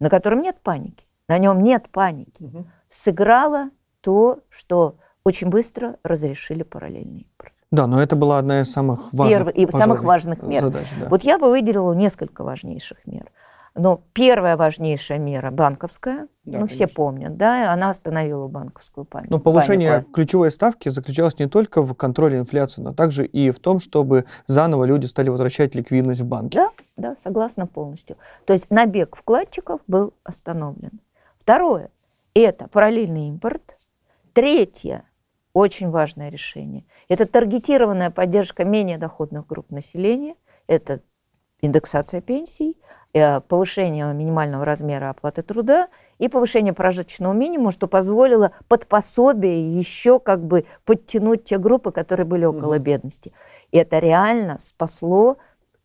[0.00, 2.50] на котором нет паники, на нем нет паники,
[2.88, 7.52] сыграло то, что очень быстро разрешили параллельный импорт.
[7.70, 10.64] Да, но это была одна из самых важных, Первый- и пожалуй, самых важных мер.
[10.64, 10.88] задач.
[11.00, 11.08] да.
[11.08, 13.30] Вот я бы выделила несколько важнейших мер.
[13.76, 16.94] Но первая важнейшая мера банковская, Да, ну все конечно.
[16.96, 19.32] помнят, да, она остановила банковскую панику.
[19.34, 20.10] Но повышение панику.
[20.10, 24.82] ключевой ставки заключалось не только в контроле инфляции, но также и в том, чтобы заново
[24.86, 26.56] люди стали возвращать ликвидность в банки.
[26.56, 28.16] Да, да, согласна полностью.
[28.46, 30.98] То есть набег вкладчиков был остановлен.
[31.50, 31.90] Второе–
[32.34, 33.76] это параллельный импорт.
[34.34, 35.02] Третье–
[35.52, 40.36] очень важное решение– это таргетированная поддержка менее доходных групп населения.
[40.68, 41.00] Это
[41.60, 42.76] индексация пенсий,
[43.14, 50.20] э, повышение минимального размера оплаты труда и повышение прожиточного минимума, что позволило под пособие еще
[50.20, 52.82] как бы подтянуть те группы, которые были около Мгм.
[52.84, 53.32] бедности.
[53.72, 55.38] И это реально спасло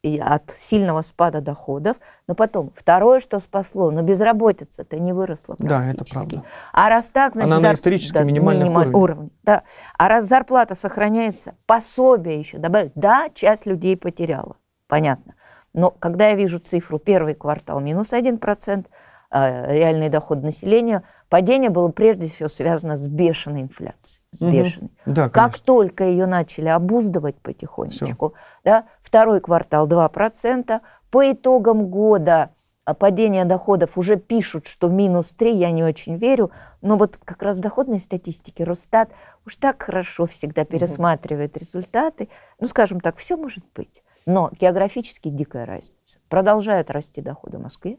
[0.05, 1.97] и от сильного спада доходов.
[2.27, 6.43] Но потом, второе, что спасло, но безработица-то не выросла Да, это правда.
[6.73, 7.51] А раз так, значит...
[7.51, 8.95] Она на зар- исторически минимальных уровнях.
[8.95, 9.63] уровнях, Да.
[9.97, 12.91] А раз зарплата сохраняется, пособие еще добавить.
[12.93, 15.33] Да, часть людей потеряла, понятно.
[15.73, 18.85] Но когда я вижу цифру первый квартал минус 1%,
[19.31, 24.21] э, реальный доход населения, падение было прежде всего связано с бешеной инфляцией.
[24.31, 24.91] С бешеной.
[25.07, 28.85] Да, Как только ее начали обуздывать потихонечку, да,
[29.15, 32.49] второй квартал 2%, по итогам года
[32.83, 36.51] а, падение доходов уже пишут, что минус 3, я не очень верю,
[36.81, 39.11] но вот как раз в доходной статистике Росстат
[39.45, 42.27] уж так хорошо всегда пересматривает результаты.
[42.59, 44.03] Ну, скажем так, все может быть.
[44.25, 46.19] Но географически дикая разница.
[46.27, 47.97] Продолжают расти доходы в Москве,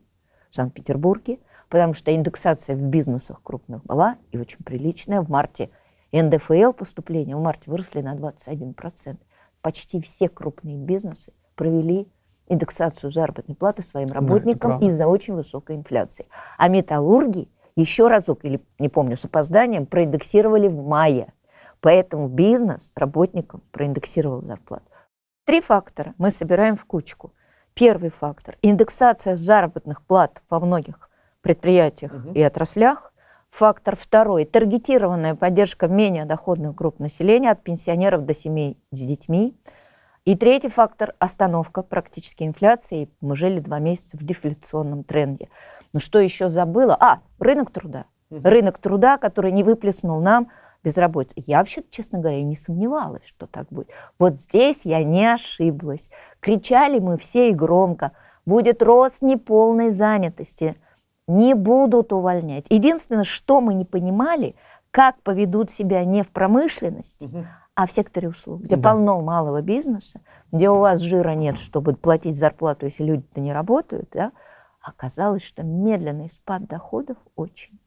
[0.50, 1.38] в Санкт-Петербурге,
[1.70, 5.22] потому что индексация в бизнесах крупных была и очень приличная.
[5.22, 5.70] В марте
[6.12, 9.16] НДФЛ поступления в марте выросли на 21%.
[9.66, 12.07] Почти все крупные бизнесы провели
[12.46, 14.87] индексацию заработной платы своим работникам правда.
[14.87, 16.29] из-за очень высокой инфляции.
[16.57, 21.33] А металлурги еще разок, или не помню, с опозданием, проиндексировали в мае.
[21.81, 24.85] Поэтому бизнес работникам проиндексировал зарплату.
[25.44, 27.33] Три фактора мы собираем в кучку.
[27.74, 33.12] Первый фактор– индексация заработных плат во многих предприятиях и отраслях.
[33.56, 39.56] Фактор второй– таргетированная поддержка менее доходных групп населения от пенсионеров до семей с детьми.
[40.26, 43.08] И третий фактор– остановка практически инфляции.
[43.22, 45.48] Мы жили два месяца в дефляционном тренде.
[45.94, 46.98] Ну что еще забыла?
[47.00, 48.04] А, рынок труда.
[48.28, 50.50] Рынок труда, который не выплеснул нам
[50.84, 51.42] безработицу.
[51.46, 53.88] Я вообще, честно говоря, не сомневалась, что так будет.
[54.18, 56.10] Вот здесь я не ошиблась.
[56.40, 58.12] Кричали мы все и громко.
[58.44, 60.76] Будет рост неполной занятости.
[61.28, 62.66] Не будут увольнять.
[62.70, 64.54] Единственное, что мы не понимали,
[64.90, 67.30] как поведут себя не в промышленности,
[67.74, 68.90] а в секторе услуг, где Да.
[68.90, 70.20] полно малого бизнеса,
[70.52, 74.32] где у вас жира нет, чтобы платить зарплату, если люди-то не работают, да,
[74.80, 77.78] оказалось, что медленный спад доходов очень.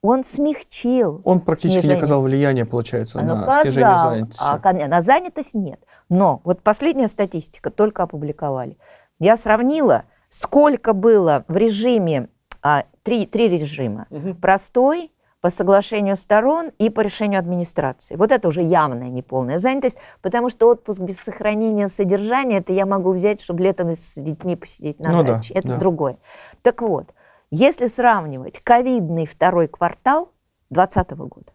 [0.00, 1.98] Он смягчил Он практически не снижение.
[1.98, 4.42] оказал влияния, получается, Он на оказал, снижение занятости.
[4.42, 5.80] а на занятость нет.
[6.08, 8.76] Но вот последняя статистика только опубликовали.
[9.18, 12.28] Я сравнила, сколько было в режиме,
[12.64, 14.08] а, три, три режима.
[14.40, 18.16] Простой, по соглашению сторон и по решению администрации.
[18.16, 23.12] Вот это уже явная неполная занятость, потому что отпуск без сохранения содержания, это я могу
[23.12, 25.52] взять, чтобы летом с детьми посидеть на Ну да, даче.
[25.52, 25.78] это да.
[25.78, 26.16] другое.
[26.62, 27.12] Так вот,
[27.50, 30.32] если сравнивать ковидный второй квартал
[30.70, 31.52] 2020 года,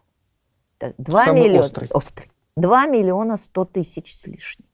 [0.78, 2.30] это 2 Самый миллиона, острый.
[2.54, 4.68] 2 миллиона 100 тысяч с лишним.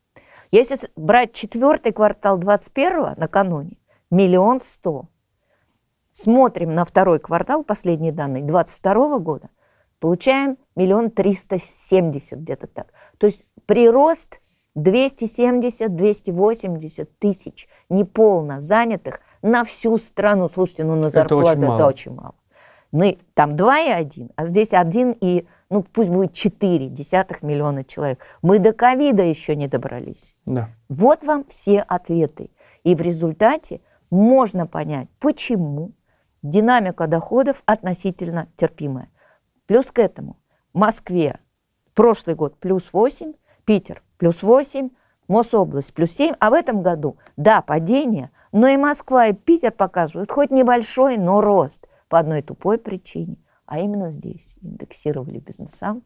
[0.50, 3.78] Если брать четвертый квартал 21 накануне,
[4.10, 5.08] миллион сто.
[6.18, 9.50] Смотрим на второй квартал, последние данные, 22 года,
[10.00, 12.86] получаем миллион триста семьдесят где-то так.
[13.18, 14.40] То есть прирост
[14.78, 20.48] 270-280 тысяч неполно занятых на всю страну.
[20.48, 21.86] Слушайте, ну на Это зарплату очень это мало.
[21.86, 22.34] очень мало.
[22.92, 28.20] Мы там 2,1, а здесь 1 и, ну пусть будет 4 десятых миллиона человек.
[28.40, 30.34] Мы до ковида еще не добрались.
[30.46, 30.70] Да.
[30.88, 32.48] Вот вам все ответы.
[32.84, 35.92] И в результате можно понять, почему
[36.50, 39.10] динамика доходов относительно терпимая.
[39.66, 40.36] Плюс к этому
[40.72, 41.40] Москве
[41.94, 44.90] прошлый год плюс 8, Питер плюс 8,
[45.28, 50.30] Мособласть плюс 7, а в этом году, да, падение, но и Москва, и Питер показывают
[50.30, 56.04] хоть небольшой, но рост по одной тупой причине, а именно здесь индексировали бизнесам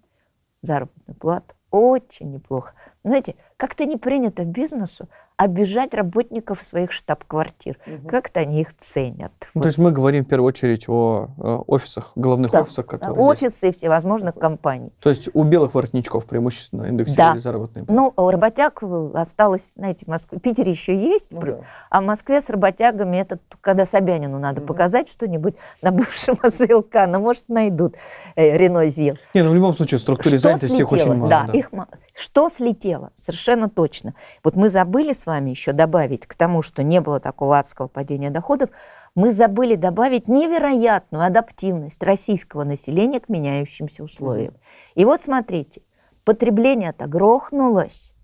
[0.62, 1.54] заработную плату.
[1.70, 2.74] Очень неплохо.
[3.04, 7.78] Знаете, как-то не принято бизнесу обижать работников своих штаб-квартир.
[8.08, 9.32] Как-то они их ценят.
[9.40, 9.62] Ну, Вот.
[9.62, 13.26] То есть мы говорим в первую очередь о, э, офисах, головных Да, офисах, которые здесь.
[13.48, 14.92] Офисы всевозможных компаний.
[15.00, 17.40] То есть у белых воротничков преимущественно индексировали Да.
[17.40, 18.00] заработные платы.
[18.00, 21.60] Ну, у работяг э, осталось, знаете, в Москве, в Питере еще есть, Ну да.
[21.90, 27.18] а в Москве с работягами это когда Собянину надо показать что-нибудь на бывшем СЛК, но
[27.18, 27.96] может найдут
[28.36, 29.16] э, Рено Зил.
[29.32, 31.14] Не, ну в любом случае в структуре Что занятости их очень слетело?
[31.14, 31.30] мало.
[31.30, 31.58] Да, да.
[31.58, 31.70] их
[32.14, 33.10] Что слетело?
[33.14, 34.14] Совершенно точно.
[34.44, 38.30] Вот мы забыли с вами еще добавить к тому, что не было такого адского падения
[38.30, 38.70] доходов,
[39.14, 44.54] мы забыли добавить невероятную адаптивность российского населения к меняющимся условиям.
[44.94, 45.82] И вот смотрите,
[46.24, 48.14] потребление-то грохнулось.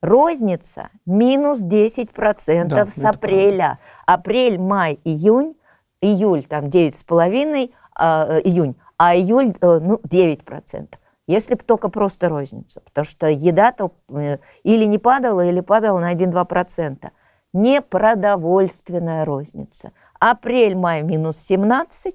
[0.00, 3.80] Розница минус 10% Да, с апреля.
[4.06, 5.56] Апрель, май, июнь,
[6.00, 10.88] июль там 9,5, а, э, июнь, а июль э, ну, 9%.
[11.28, 16.14] Если бы только просто розница, потому что еда-то э, или не падала, или падала на
[16.14, 17.10] 1-2%.
[17.52, 19.92] Не продовольственная розница.
[20.18, 22.14] Апрель-май минус 17,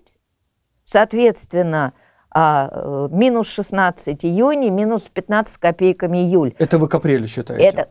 [0.83, 1.93] соответственно,
[2.31, 6.55] а, э, минус 16 июнь и минус 15 с копейками июль.
[6.57, 7.63] Это вы к апрелю считаете?
[7.65, 7.89] Это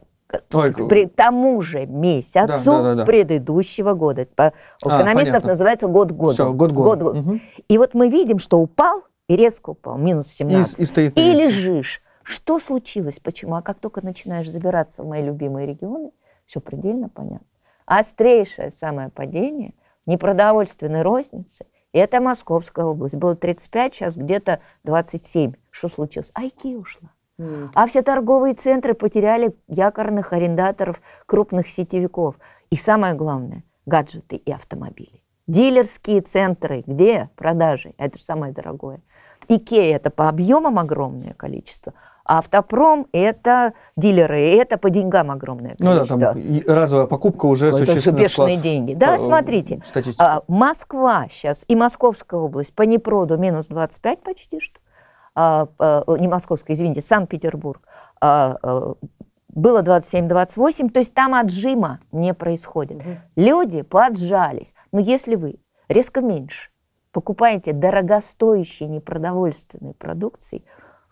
[0.54, 4.26] Ой, к при тому же месяцу Да, да, да, предыдущего года.
[4.34, 4.52] По-
[4.84, 5.48] у А, экономистов понятно.
[5.50, 6.34] называется год года.
[6.34, 7.12] Всё, год года.
[7.12, 7.40] Мгм.
[7.68, 10.80] И вот мы видим, что упал и резко упал, минус И, 17.
[10.80, 12.02] и стоит на И лежишь.
[12.22, 13.18] Что случилось?
[13.20, 13.56] Почему?
[13.56, 16.12] А как только начинаешь забираться в мои любимые регионы,
[16.46, 17.46] все предельно понятно.
[17.86, 19.74] Острейшее самое падение
[20.06, 23.16] непродовольственной розницы– это Московская область.
[23.16, 25.54] Было 35, сейчас где-то 27.
[25.70, 26.30] Что случилось?
[26.34, 27.10] Айки ушла.
[27.74, 32.36] А все торговые центры потеряли якорных арендаторов крупных сетевиков.
[32.70, 35.22] И самое главное– гаджеты и автомобили.
[35.48, 37.94] Дилерские центры, где продажи?
[37.98, 39.00] Это же самое дорогое.
[39.56, 41.92] Икея– это по объемам огромное количество,
[42.24, 46.18] а автопром– это дилеры, и это по деньгам огромное Ну да, количество.
[46.20, 48.94] там разовая покупка уже Это существенно бешеные деньги.
[48.94, 49.82] Да, смотрите,
[50.18, 54.80] А, Москва сейчас и Московская область по непроду минус 25 почти что.
[55.34, 57.82] А, а, не Московская, извините, Санкт-Петербург.
[58.20, 58.56] А,
[59.48, 63.02] было 27-28, то есть там отжима не происходит.
[63.36, 64.74] Люди поджались.
[64.92, 65.56] Но если вы
[65.88, 66.70] резко меньше
[67.12, 70.64] покупаете дорогостоящей непродовольственной продукции,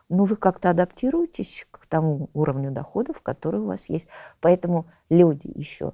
[0.09, 4.09] ну вы как-то адаптируетесь к тому уровню доходов, который у вас есть.
[4.41, 5.93] Поэтому люди еще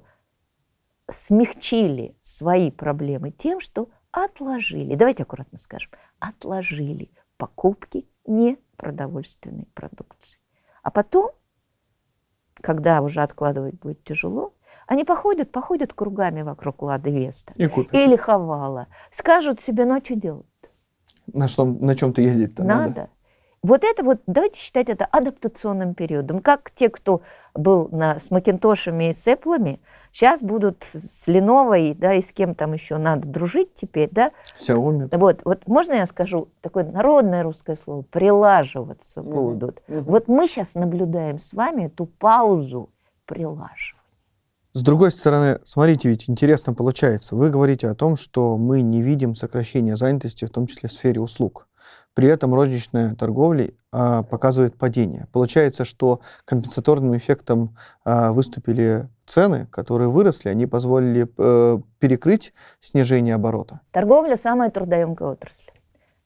[1.09, 10.39] смягчили свои проблемы тем, что отложили, давайте аккуратно скажем, отложили покупки непродовольственной продукции.
[10.81, 11.31] А потом,
[12.55, 14.53] когда уже откладывать будет тяжело,
[14.87, 17.93] они походят, походят кругами вокруг Лады Веста И купят.
[17.93, 20.45] или Хавала, скажут себе, ну а что делать?
[21.31, 22.87] На, что, на чем-то ездить-то надо.
[22.87, 23.09] Надо.
[23.63, 26.39] Вот это вот, давайте считать это адаптационным периодом.
[26.39, 27.21] Как те, кто
[27.53, 29.25] был на, с Макинтошами и с
[30.13, 34.31] сейчас будут с Леновой, да, и с кем там еще надо дружить теперь, да.
[34.57, 35.09] Xiaomi.
[35.17, 38.03] Вот, вот можно я скажу такое народное русское слово?
[38.03, 39.81] Прилаживаться Мгм, будут.
[39.87, 40.03] мгм.
[40.03, 42.89] Вот мы сейчас наблюдаем с вами эту паузу
[43.25, 43.97] прилаживания.
[44.77, 47.35] С другой стороны, смотрите, ведь интересно получается.
[47.35, 51.19] Вы говорите о том, что мы не видим сокращения занятости, в том числе в сфере
[51.19, 51.67] услуг.
[52.13, 55.25] При этом розничная торговля а, показывает падение.
[55.33, 63.81] Получается, что компенсаторным эффектом а, выступили цены, которые выросли, они позволили э, перекрыть снижение оборота.
[63.89, 65.71] Торговля самая трудоемкая отрасль.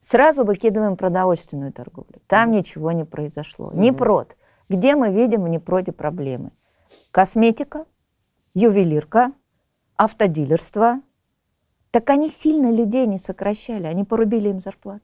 [0.02, 2.20] Сразу выкидываем продовольственную торговлю.
[2.28, 3.72] Там ничего не произошло.
[3.74, 4.36] Не прод.
[4.68, 6.52] Где мы видим в непроде проблемы?
[7.12, 7.86] Косметика,
[8.54, 9.32] ювелирка,
[9.96, 11.02] автодилерство.
[11.92, 15.04] Так они сильно людей не сокращали, они порубили им зарплату.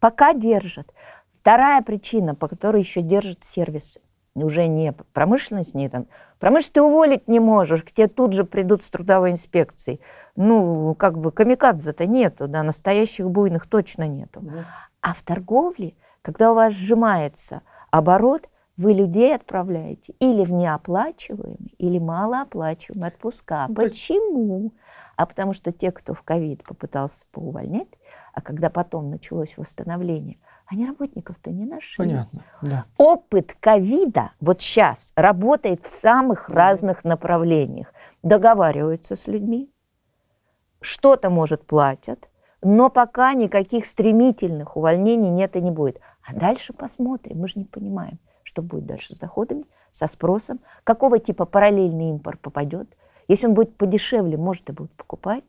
[0.00, 0.92] Пока держат.
[1.34, 4.00] Вторая причина, по которой еще держат сервисы,
[4.34, 6.06] уже не промышленность, не там.
[6.38, 10.00] Промышленность ты уволить не можешь, к тебе тут же придут с трудовой инспекцией.
[10.34, 14.42] Ну, как бы камикадзе-то нету, да, настоящих буйных точно нету.
[15.00, 21.98] А в торговле, когда у вас сжимается оборот, вы людей отправляете или в неоплачиваемые, или
[21.98, 23.66] малооплачиваемые отпуска.
[23.68, 24.72] Ну, Почему?
[25.16, 27.88] А потому что те, кто в ковид попытался поувольнять,
[28.34, 31.96] а когда потом началось восстановление, они работников-то не нашли.
[31.96, 32.84] Понятно, да.
[32.98, 37.94] Опыт ковида вот сейчас работает в самых разных направлениях.
[38.22, 39.70] Договариваются с людьми,
[40.80, 42.28] что-то, может, платят,
[42.62, 46.00] но пока никаких стремительных увольнений нет и не будет.
[46.22, 48.18] А дальше посмотрим, мы же не понимаем,
[48.56, 52.88] что будет дальше с доходами, со спросом, какого типа параллельный импорт попадет.
[53.28, 55.44] Если он будет подешевле, может, и будут покупать,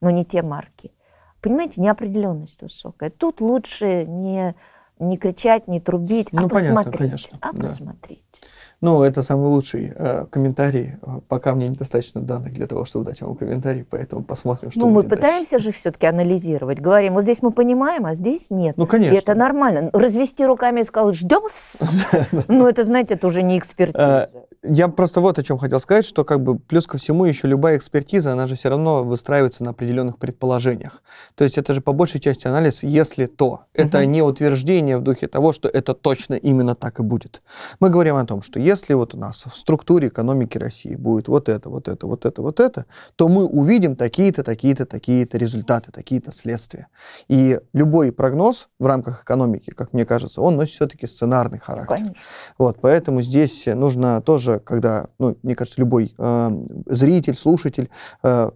[0.00, 0.92] но не те марки.
[1.40, 3.10] Понимаете, неопределенность высокая.
[3.10, 4.54] Тут лучше не,
[5.00, 6.98] не кричать, не трубить, Ну, а понятно, посмотреть.
[7.10, 7.60] конечно, а да.
[7.60, 8.22] посмотреть.
[8.82, 10.96] Ну, это самый лучший э, комментарий.
[11.02, 14.88] Э, Пока мне недостаточно данных для того, чтобы дать вам комментарий, поэтому посмотрим, что ну,
[14.88, 15.22] мы будет дальше.
[15.22, 16.78] пытаемся же все-таки анализировать.
[16.78, 18.76] Говорим, вот здесь мы понимаем, а здесь нет.
[18.76, 19.14] Ну, конечно.
[19.14, 19.88] И это нормально.
[19.94, 21.42] Развести руками и сказать, ждем.
[22.48, 24.28] Ну, это, знаете, это уже не экспертиза.
[24.62, 27.76] Я просто вот о чем хотел сказать, что как бы плюс ко всему еще любая
[27.76, 31.02] экспертиза, она же все равно выстраивается на определенных предположениях.
[31.34, 33.60] То есть это же по большей части анализ «если то».
[33.74, 37.42] Это не утверждение в духе того, что это точно именно так и будет.
[37.80, 41.48] Мы говорим о том, что если вот у нас в структуре экономики России будет вот
[41.48, 46.32] это, вот это, вот это, вот это, то мы увидим такие-то, такие-то, такие-то результаты, такие-то
[46.32, 46.88] следствия.
[47.28, 51.96] И любой прогноз в рамках экономики, как мне кажется, он носит все-таки сценарный характер.
[51.96, 52.16] Конечно.
[52.58, 56.50] Вот, поэтому здесь нужно тоже, когда, ну, мне кажется, любой э,
[56.86, 57.88] зритель, слушатель
[58.22, 58.50] э,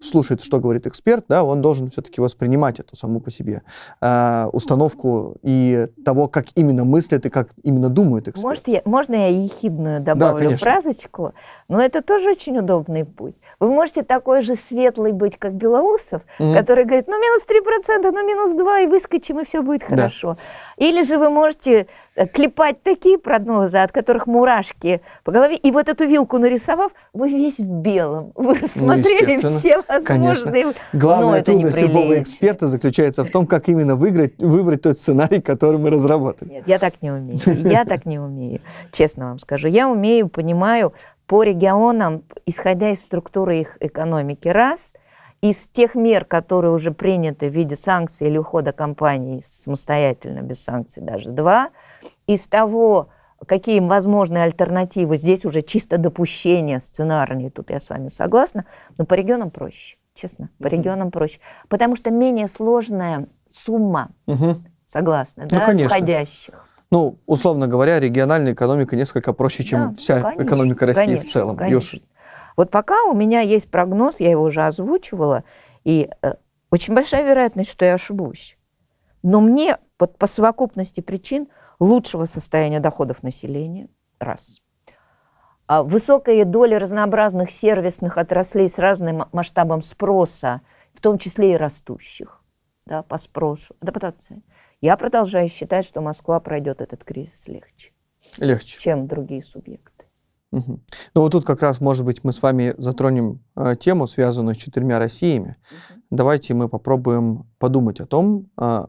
[0.00, 3.62] слушает, что говорит эксперт, да, он должен все-таки воспринимать эту саму по себе
[4.00, 8.44] э, установку и того, как именно мыслит и как именно думает эксперт.
[8.44, 10.58] Может, я, можно я ехидную добавлю конечно.
[10.58, 11.32] фразочку?
[11.68, 13.36] Но это тоже очень удобный путь.
[13.60, 16.54] Вы можете такой же светлый быть, как Белоусов, Мгм.
[16.54, 19.96] который говорит, ну, минус 3%, ну, минус 2, и выскочим, и все будет Да.
[19.96, 20.36] хорошо.
[20.76, 25.88] Или же вы можете э, клепать такие прогнозы, от которых мурашки по голове, и вот
[25.88, 28.32] эту вилку нарисовав, вы весь в белом.
[28.36, 30.66] Вы рассмотрели Ну, все возможные...
[30.66, 35.78] Но Главная трудность любого эксперта заключается в том, как именно выиграть, выбрать тот сценарий, который
[35.78, 36.48] мы разработали.
[36.50, 37.40] Нет, я так не умею.
[37.46, 38.60] Я так не умею,
[38.92, 39.68] честно вам скажу.
[39.68, 40.92] Я умею, понимаю
[41.28, 44.94] по регионам, исходя из структуры их экономики, раз,
[45.42, 51.02] из тех мер, которые уже приняты в виде санкций или ухода компаний самостоятельно, без санкций
[51.02, 51.68] даже, два,
[52.26, 53.10] из того,
[53.46, 58.64] какие возможные альтернативы, здесь уже чисто допущения сценарные, тут я с вами согласна,
[58.96, 60.76] но по регионам проще, честно, по Мгм.
[60.76, 64.64] регионам проще, потому что менее сложная сумма, Мгм.
[64.86, 65.94] согласна, Ну, да, конечно.
[65.94, 66.67] входящих.
[66.90, 71.32] Ну, условно говоря, региональная экономика несколько проще, чем Да, вся конечно, экономика России конечно, в
[71.32, 71.56] целом.
[71.56, 71.96] конечно.
[71.96, 72.02] Ёж-
[72.56, 75.44] Вот пока у меня есть прогноз, я его уже озвучивала,
[75.84, 76.34] и э,
[76.70, 78.56] очень большая вероятность, что я ошибусь.
[79.22, 81.48] Но мне вот по совокупности причин
[81.78, 84.56] лучшего состояния доходов населения, раз.
[85.66, 90.62] А высокая доля разнообразных сервисных отраслей с разным масштабом спроса,
[90.94, 92.42] в том числе и растущих,
[92.86, 94.40] да, по спросу, адаптация.
[94.80, 97.92] Я продолжаю считать, что Москва пройдет этот кризис легче,
[98.36, 98.78] Легче.
[98.78, 100.04] чем другие субъекты.
[100.50, 100.82] Мгм.
[101.14, 104.58] Ну вот тут как раз, может быть, мы с вами затронем э, тему, связанную с
[104.58, 105.56] четырьмя Россиями.
[106.10, 108.88] Давайте мы попробуем подумать о том, а,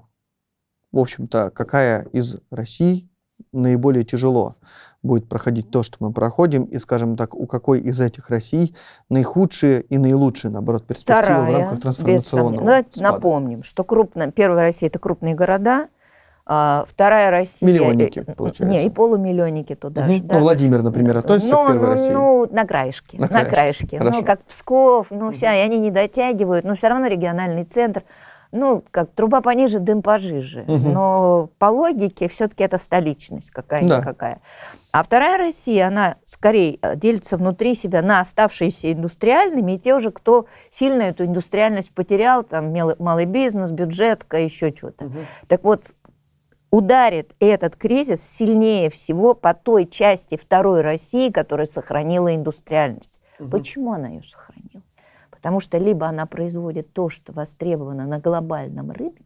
[0.91, 3.09] в общем-то, какая из Россий
[3.51, 4.55] наиболее тяжело
[5.01, 8.75] будет проходить то, что мы проходим, и, скажем так, у какой из этих Россий
[9.09, 12.59] наихудшие и наилучшие, наоборот, перспективы в Вторая, рамках без трансформационного.
[12.59, 15.87] Ну, Давайте напомним, что крупно, первая Россия– это крупные города,
[16.51, 17.69] а вторая Россия…
[17.69, 18.65] Миллионники, э, получается.
[18.65, 20.13] Не, и полумиллионники туда Мгм.
[20.13, 20.23] же.
[20.23, 20.35] да.
[20.35, 22.11] Ну, Владимир, например, относится ну, к первой ну, России?
[22.11, 23.55] Ну, на краешке, На на, краешке.
[23.55, 23.97] краешке.
[23.99, 24.19] Хорошо.
[24.19, 28.03] Ну, как Псков, ну, вся, и они не дотягивают, но все равно региональный центр.
[28.51, 30.63] Ну, как труба пониже, дым пожиже.
[30.67, 30.93] Мгм.
[30.93, 34.41] Но по логике все-таки это столичность какая-никакая.
[34.91, 40.09] А вторая Россия, она скорее э, делится внутри себя на оставшиеся индустриальными и те уже,
[40.11, 45.11] кто сильно эту индустриальность потерял, там малый бизнес, бюджетка, еще что-то.
[45.47, 45.83] Так вот,
[46.71, 53.19] ударит этот кризис сильнее всего по той части второй России, которая сохранила индустриальность.
[53.51, 54.68] Почему она ее сохранила?
[55.41, 59.23] Потому что либо она производит то, что востребовано на глобальном рынке,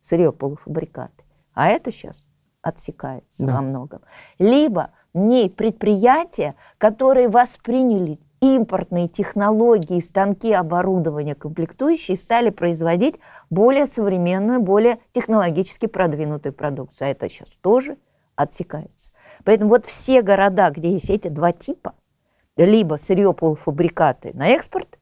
[0.00, 2.26] сырье, полуфабрикаты, а это сейчас
[2.62, 3.56] отсекается Да.
[3.56, 4.00] во многом,
[4.38, 13.16] либо в ней предприятия, которые восприняли импортные технологии, станки, оборудование, комплектующие, стали производить
[13.50, 17.08] более современную, более технологически продвинутую продукцию.
[17.08, 17.98] А это сейчас тоже
[18.36, 19.12] отсекается.
[19.44, 21.92] Поэтому вот все города, где есть эти два типа,
[22.56, 24.98] либо сырье полуфабрикаты на экспорт,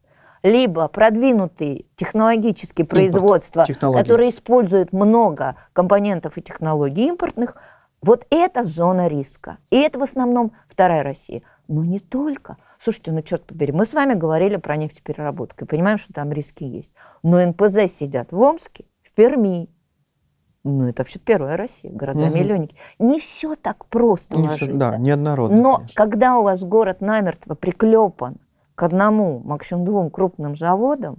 [0.48, 4.02] либо продвинутые технологические производства, технологии.
[4.02, 7.56] которые используют много компонентов и технологий импортных,
[8.00, 9.58] вот это зона риска.
[9.70, 11.42] И это в основном вторая Россия.
[11.66, 12.56] Но не только.
[12.80, 16.64] Слушайте, ну черт побери, мы с вами говорили про нефтепереработку и понимаем, что там риски
[16.64, 16.92] есть.
[17.22, 19.68] Но НПЗ сидят в Омске, в Перми.
[20.64, 22.76] Ну, это вообще первая Россия, города-миллионники.
[22.98, 24.76] Не все так просто Не ложится.
[24.76, 25.56] да, неоднородно.
[25.56, 25.94] Но конечно.
[25.94, 28.38] когда у вас город намертво приклепан
[28.78, 31.18] к одному, максимум двум крупным заводам,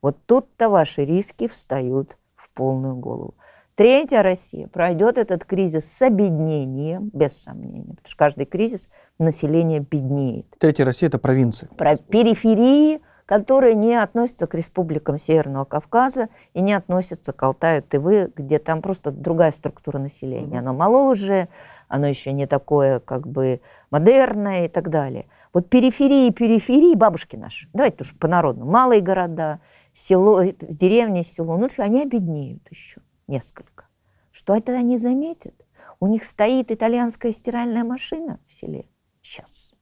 [0.00, 3.34] вот тут-то ваши риски встают в полную голову.
[3.74, 8.88] Третья Россия пройдет этот кризис с обеднением, без сомнения, потому что каждый кризис
[9.18, 10.46] население беднеет.
[10.58, 11.68] Третья Россия– это провинция.
[11.76, 18.32] Про периферии, которые не относятся к республикам Северного Кавказа и не относятся к Алтаю, Тывы,
[18.34, 20.60] где там просто другая структура населения.
[20.60, 21.48] Оно моложе,
[21.88, 25.26] оно еще не такое как бы модерное и так далее.
[25.56, 29.62] Вот периферии, периферии, бабушки наши, давайте уж по-народному, малые города,
[29.94, 33.86] село, деревни, село, ну что, они обеднеют еще несколько.
[34.32, 35.54] Что это они заметят?
[35.98, 38.84] У них стоит итальянская стиральная машина в селе
[39.22, 39.74] сейчас.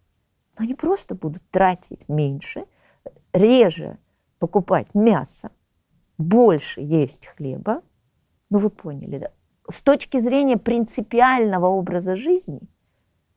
[0.56, 2.66] Но они просто будут тратить меньше,
[3.32, 3.98] реже
[4.38, 5.50] покупать мясо,
[6.18, 7.82] больше есть хлеба.
[8.48, 9.30] Ну, вы поняли, да?
[9.68, 12.60] С точки зрения принципиального образа жизни,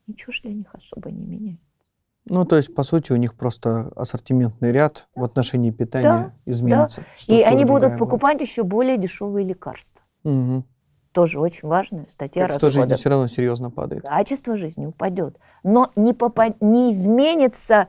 [0.05, 1.66] ничего ж для них особо не меняется.
[2.30, 7.01] Ну, то есть, по сути, у них просто ассортиментный ряд в отношении питания Да, изменится.
[7.01, 7.99] И Структура они будут будет.
[7.99, 10.01] покупать еще более дешевые лекарства.
[10.23, 10.65] Мгм.
[11.13, 12.99] Тоже очень важная статья Так что жизнь расходов.
[12.99, 14.03] все равно серьезно падает.
[14.03, 15.38] Качество жизни упадет.
[15.63, 17.88] Но не, попа- не изменится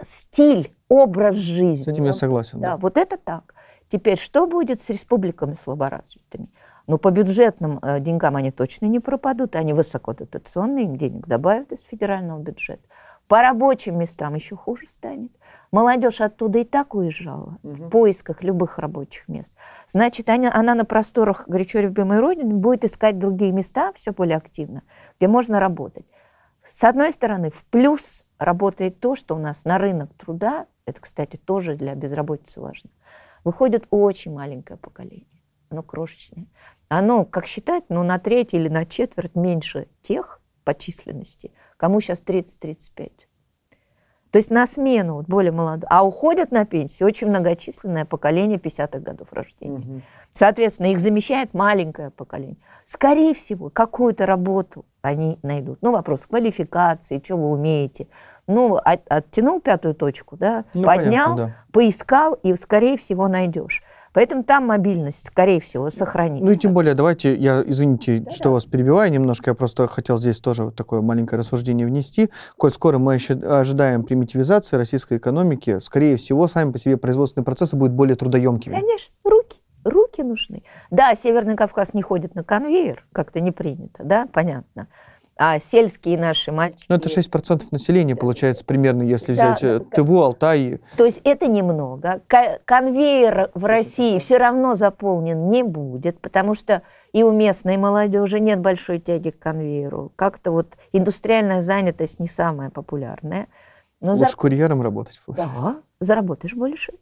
[0.00, 1.84] стиль, образ жизни.
[1.84, 2.60] С этим я Он согласен.
[2.60, 2.76] Да, Да.
[2.76, 3.54] вот это так.
[3.88, 6.48] Теперь, что будет с республиками слаборазвитыми?
[6.86, 11.82] Ну, по бюджетным э, деньгам они точно не пропадут, они высокодотационные, им денег добавят из
[11.82, 12.82] федерального бюджета.
[13.30, 15.30] По рабочим местам еще хуже станет.
[15.70, 19.54] Молодежь оттуда и так уезжала в поисках любых рабочих мест.
[19.86, 24.82] Значит, она, она на просторах горячо любимой Родины будет искать другие места все более активно,
[25.16, 26.06] где можно работать.
[26.64, 31.36] С одной стороны, в плюс работает то, что у нас на рынок труда, это, кстати,
[31.36, 32.90] тоже для безработицы важно,
[33.44, 35.40] выходит очень маленькое поколение.
[35.70, 36.46] Оно крошечное.
[36.88, 42.22] Оно, как считать, ну, на треть или на четверть меньше тех по численности, кому сейчас
[42.22, 43.10] 30-35.
[44.30, 45.88] То есть на смену вот более молодых.
[45.90, 50.02] А уходят на пенсию очень многочисленное поколение 50-х годов рождения.
[50.32, 52.58] Соответственно, их замещает маленькое поколение.
[52.84, 55.78] Скорее всего, какую-то работу они найдут.
[55.82, 58.06] Ну, вопрос квалификации, что вы умеете.
[58.46, 61.56] Ну, от- оттянул пятую точку, да, Ну, поднял, понятно, да.
[61.72, 63.82] поискал, и, скорее всего, найдешь.
[64.12, 66.44] Поэтому там мобильность, скорее всего, сохранится.
[66.44, 68.30] Ну и тем более, давайте, я, извините, Да-да.
[68.32, 72.30] что вас перебиваю немножко, я просто хотел здесь тоже вот такое маленькое рассуждение внести.
[72.56, 77.92] Коль скоро мы ожидаем примитивизации российской экономики, скорее всего, сами по себе производственные процессы будут
[77.94, 78.74] более трудоемкими.
[78.74, 79.60] Конечно, руки.
[79.84, 80.62] Руки нужны.
[80.90, 84.88] Да, Северный Кавказ не ходит на конвейер, как-то не принято, да, понятно.
[85.42, 86.84] А сельские наши мальчики...
[86.90, 90.80] Ну, это 6% населения, получается, примерно, если Да, взять э, да, Тыву, Алтай.
[90.98, 92.20] То есть это немного.
[92.26, 96.82] Ко- Конвейер в России все равно заполнен не будет, потому что
[97.14, 100.12] и у местной молодежи нет большой тяги к конвейеру.
[100.14, 103.46] Как-то вот индустриальная занятость не самая популярная.
[104.02, 105.56] Но за- Лучше курьером работать, получается.
[105.58, 106.92] Да, заработаешь больше.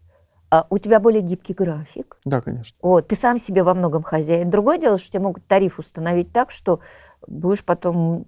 [0.50, 2.18] А у тебя более гибкий график.
[2.24, 2.76] Да, конечно.
[2.82, 4.48] Вот, ты сам себе во многом хозяин.
[4.48, 6.78] Другое дело, что тебе могут тариф установить так, что
[7.26, 8.26] будешь потом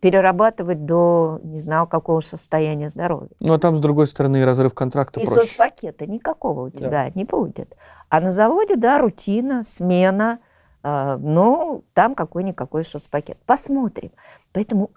[0.00, 3.28] перерабатывать до, не знаю, какого состояния здоровья.
[3.40, 5.42] Ну, а там, с другой стороны, и разрыв контракта И проще.
[5.46, 7.76] соцпакета никакого у тебя не будет.
[8.08, 10.38] А на заводе, да, рутина, смена,
[10.82, 13.38] а, ну, там какой-никакой соцпакет.
[13.44, 14.12] Посмотрим.
[14.52, 14.90] Поэтому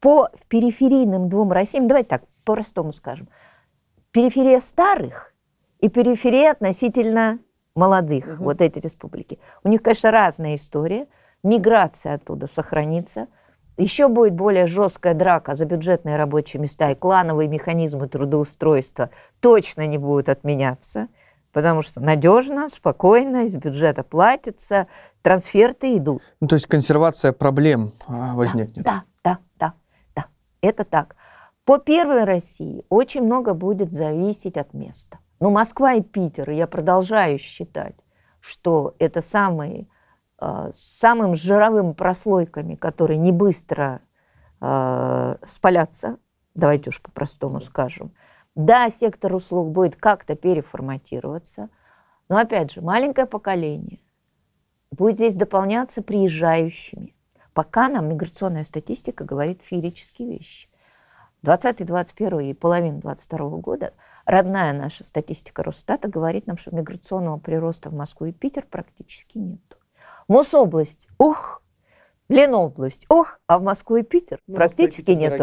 [0.00, 3.28] по периферийным двум Россиям, давайте так, по-простому скажем,
[4.10, 5.32] периферия старых
[5.80, 7.38] и периферия относительно
[7.74, 8.44] молодых, Мгм.
[8.44, 9.38] вот эти республики.
[9.64, 11.06] У них, конечно, разная история.
[11.42, 13.26] Миграция оттуда сохранится.
[13.76, 19.98] Еще будет более жесткая драка за бюджетные рабочие места и клановые механизмы трудоустройства точно не
[19.98, 21.08] будут отменяться,
[21.52, 24.86] потому что надежно, спокойно, из бюджета платится,
[25.22, 26.22] трансферты идут.
[26.40, 28.84] Ну, то есть консервация проблем а, возникнет.
[28.84, 29.72] Да, да, да,
[30.14, 30.26] да.
[30.60, 31.16] Это так.
[31.64, 35.18] По первой России очень много будет зависеть от места.
[35.40, 37.96] Но Москва и Питер, я продолжаю считать,
[38.40, 39.86] что это самые
[40.72, 44.00] с самым жировым прослойками, которые не быстро
[44.60, 46.18] э, спалятся,
[46.54, 48.12] давайте уж по-простому скажем.
[48.54, 51.70] Да, сектор услуг будет как-то переформатироваться,
[52.28, 54.00] но опять же, маленькое поколение
[54.90, 57.14] будет здесь дополняться приезжающими.
[57.54, 60.68] Пока нам миграционная статистика говорит феерические вещи.
[61.42, 63.94] 20, 21 и половина 22 года
[64.26, 69.60] родная наша статистика Росстата говорит нам, что миграционного прироста в Москву и Питер практически нет.
[70.28, 71.62] Мособласть, ох,
[72.28, 75.38] Ленобласть, ох, а в Москву и Питер Ну, практически нет.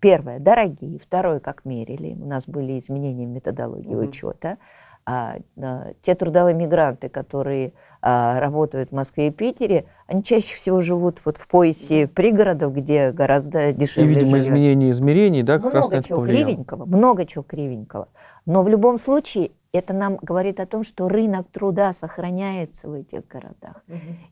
[0.00, 0.98] Первое, дорогие.
[0.98, 2.14] Второе, как мерили.
[2.14, 4.08] У нас были изменения в методологии Мгм.
[4.08, 4.58] учета.
[5.06, 10.80] А, а, те трудовые мигранты, которые а, работают в Москве и Питере, они чаще всего
[10.82, 14.44] живут вот в поясе пригородов, где гораздо И, дешевле видимо, живет.
[14.44, 16.44] изменение измерений, да, как раз на Много это чего повлияло.
[16.50, 18.08] кривенького, много чего кривенького.
[18.46, 23.26] Но в любом случае это нам говорит о том, что рынок труда сохраняется в этих
[23.26, 23.84] городах.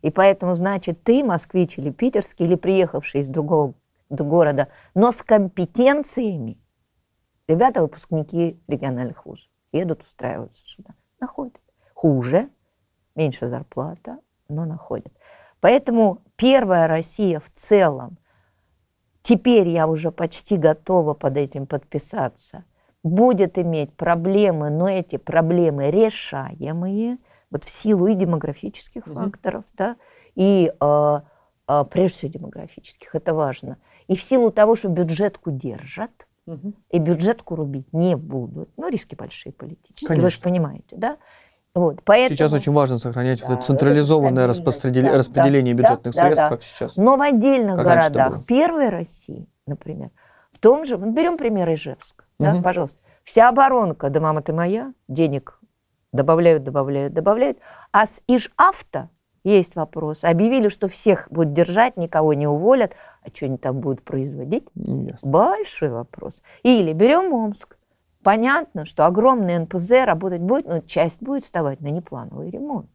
[0.03, 3.75] И поэтому, значит, ты, москвич или питерский, или приехавший из другого
[4.11, 6.59] города, но с компетенциями,
[7.47, 11.61] ребята, выпускники региональных вузов, едут устраиваться сюда, находят.
[11.95, 12.49] Хуже,
[13.15, 14.19] меньше зарплата,
[14.49, 15.13] но находят.
[15.61, 18.19] Поэтому первая Россия в целом,
[19.23, 22.65] теперь я уже почти готова под этим подписаться,
[23.09, 27.19] будет иметь проблемы, но эти проблемы решаемые,
[27.51, 29.15] вот в силу и демографических Мгм.
[29.15, 29.97] факторов, да,
[30.35, 31.21] и э,
[31.69, 36.11] э, прежде всего демографических, это важно, и в силу того, что бюджетку держат,
[36.47, 36.75] Мгм.
[36.91, 38.71] и бюджетку рубить не будут.
[38.79, 40.31] Ну, риски большие политические, вы Конечно.
[40.31, 41.17] же понимаете, да?
[41.75, 42.37] Вот, поэтому...
[42.37, 45.83] Сейчас очень важно сохранять вот Да, это централизованное вот эту распределе- стабильность, да, распределение да,
[45.83, 46.49] бюджетных да, средств, да.
[46.49, 46.97] как сейчас.
[46.97, 50.11] Но в отдельных Как это городах первой России, например,
[50.59, 54.93] в том же, вот берем пример Ижевска, да, пожалуйста, вся оборонка «Да, мама, ты моя»,
[55.07, 55.61] денег
[56.13, 57.59] добавляют, добавляют, добавляют,
[57.93, 59.09] а с Ижавто
[59.45, 60.25] есть вопрос.
[60.25, 64.65] Объявили, что всех будут держать, никого не уволят, а что они там будут производить?
[64.75, 65.31] Ясно.
[65.31, 66.43] Большой вопрос.
[66.65, 67.77] Или берем Омск.
[68.25, 72.91] Понятно, что огромный НПЗ работать будет, но часть будет вставать на неплановый ремонт.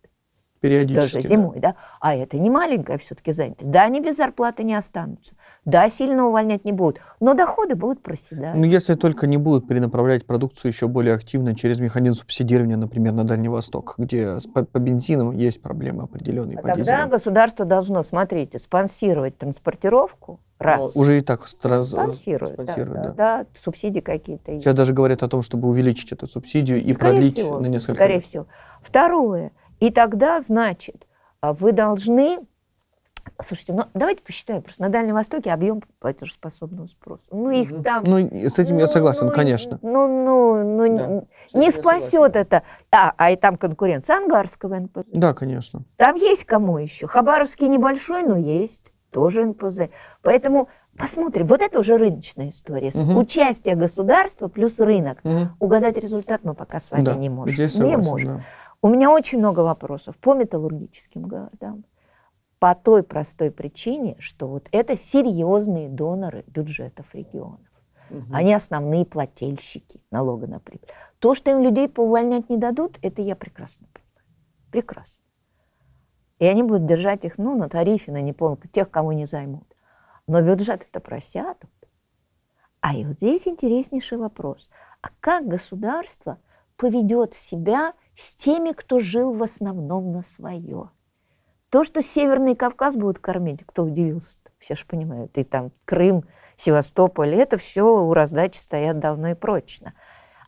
[0.63, 1.15] Периодически.
[1.15, 1.35] Даже да.
[1.35, 1.75] зимой, да.
[1.99, 3.69] А это не маленькая все-таки занятость.
[3.69, 5.35] Да, они без зарплаты не останутся.
[5.65, 7.01] Да, сильно увольнять не будут.
[7.19, 8.55] Но доходы будут проседать.
[8.55, 13.25] Ну, если только не будут перенаправлять продукцию еще более активно через механизм субсидирования, например, на
[13.25, 16.57] Дальний Восток, где по, по бензинам есть проблемы определенные.
[16.57, 17.09] А по Тогда дизелям.
[17.09, 20.39] государство должно, смотрите, спонсировать транспортировку.
[20.59, 20.95] Раз.
[20.95, 23.13] Уже и так стра- спонсирует, да, спонсирует, да, да.
[23.43, 24.63] да, субсидии какие-то есть.
[24.63, 27.95] Сейчас даже говорят о том, чтобы увеличить эту субсидию и Скорее продлить всего, на несколько
[27.95, 28.23] Скорее лет.
[28.23, 28.47] всего.
[28.81, 29.51] Второе.
[29.83, 31.05] И тогда, значит,
[31.41, 32.39] а, вы должны...
[33.41, 34.61] Слушайте, ну давайте посчитаем.
[34.61, 37.23] Просто на Дальнем Востоке объем платежеспособного спроса.
[37.31, 37.83] Ну, их Мгм.
[37.83, 38.03] там...
[38.05, 38.17] Ну,
[38.49, 39.79] с этим я ну, согласен, ну, конечно.
[39.81, 41.59] Ну, ну, ну, Да.
[41.59, 42.35] не я спасет согласен.
[42.39, 42.63] это.
[42.91, 45.09] А, а и там конкуренция ангарского НПЗ.
[45.11, 45.81] Да, конечно.
[45.97, 47.07] Там есть кому еще.
[47.07, 48.93] Хабаровский небольшой, но есть.
[49.11, 49.89] Тоже НПЗ.
[50.21, 51.45] Поэтому посмотрим.
[51.45, 52.89] Вот это уже рыночная история.
[52.95, 53.17] Мгм.
[53.17, 55.19] Участие государства плюс рынок.
[55.23, 55.57] Мгм.
[55.59, 57.85] Угадать результат мы пока с вами Да, не можем.
[57.85, 58.37] не можем.
[58.37, 58.43] да.
[58.83, 61.85] У меня очень много вопросов по металлургическим городам.
[62.59, 67.61] По той простой причине, что вот это серьезные доноры бюджетов регионов.
[68.09, 68.35] Мгм.
[68.35, 70.89] Они основные плательщики налога на прибыль.
[71.19, 74.27] То, что им людей поувольнять не дадут, это я прекрасно понимаю.
[74.69, 75.23] Прекрасно.
[76.39, 79.77] И они будут держать их ну, на тарифе, на неполных, тех, кого не займут.
[80.27, 81.71] Но бюджет это просядут.
[82.81, 84.69] А и вот здесь интереснейший вопрос.
[85.01, 86.37] А как государство
[86.75, 90.89] поведет себя с теми, кто жил в основном на свое?
[91.69, 96.23] То, что Северный Кавказ будут кормить, кто удивился все же понимают, и там Крым,
[96.57, 99.93] Севастополь, это все у раздачи стоят давно и прочно.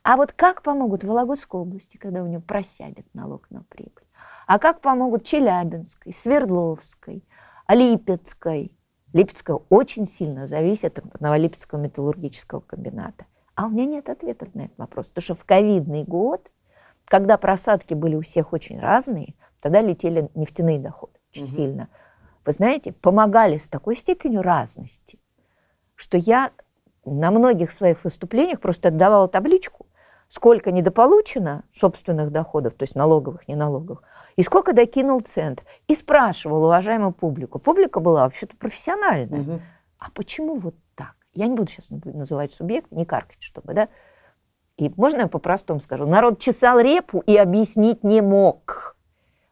[0.03, 4.05] А вот как помогут Вологодской области, когда у нее просядет налог на прибыль?
[4.47, 7.27] А как помогут Челябинской, Свердловской,
[7.67, 8.71] Липецкой?
[9.13, 13.25] Липецкая очень сильно зависит от Новолипецкого металлургического комбината.
[13.55, 15.07] А у меня нет ответа на этот вопрос.
[15.07, 16.51] Потому что в ковидный год,
[17.05, 21.51] когда просадки были у всех очень разные, тогда летели нефтяные доходы очень Мгм.
[21.51, 21.87] сильно.
[22.45, 25.19] Вы знаете, помогали с такой степенью разности,
[25.95, 26.51] что я
[27.05, 29.87] на многих своих выступлениях просто отдавала табличку,
[30.27, 34.03] сколько недополучено собственных доходов, то есть налоговых, не налоговых,
[34.35, 35.63] и сколько докинул центр.
[35.87, 37.59] И спрашивал уважаемую публику.
[37.59, 39.61] Публика была вообще-то профессиональная.
[39.97, 41.15] А почему вот так?
[41.33, 43.87] Я не буду сейчас называть субъект, не каркать, чтобы, да?
[44.77, 46.05] И можно я по-простому скажу?
[46.05, 48.97] Народ чесал репу и объяснить не мог.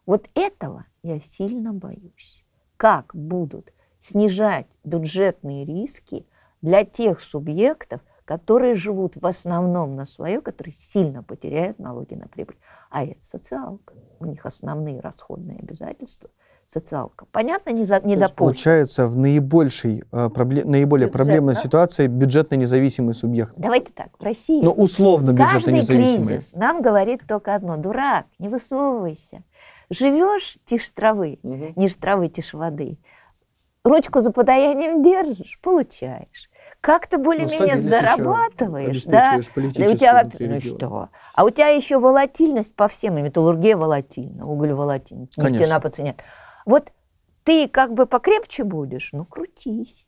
[0.06, 2.46] Вот этого я сильно боюсь.
[2.76, 3.72] Как будут
[4.02, 6.26] снижать бюджетные риски
[6.62, 12.58] для тех субъектов, которые живут в основном на свое, которые сильно потеряют налоги на прибыль.
[12.90, 13.94] А это социалка.
[14.20, 16.30] У них основные расходные обязательства–
[16.68, 17.26] социалка.
[17.32, 18.36] Понятно, не, за, не допустим.
[18.36, 21.62] Получается, в наибольшей, э, проблем, наиболее Бюджет, проблемной да?
[21.62, 23.54] ситуации бюджетно независимый субъект.
[23.58, 26.28] Давайте так, в России Ну, условно бюджетно каждый независимый.
[26.28, 29.44] кризис нам говорит только одно– дурак, не высовывайся.
[29.90, 32.98] Живешь тише травы, ниже травы тише воды.
[33.84, 36.50] Ручку за подаянием держишь, получаешь.
[36.80, 39.40] Как ты более-менее еще зарабатываешь, да?
[39.56, 41.10] Да у тебя, ну что?
[41.34, 45.80] А у тебя еще волатильность по всем, и металлургия волатильна, уголь волатильна, нефтяна Конечно.
[45.80, 46.16] по цене.
[46.66, 46.92] Вот
[47.44, 50.08] ты как бы покрепче будешь, ну крутись.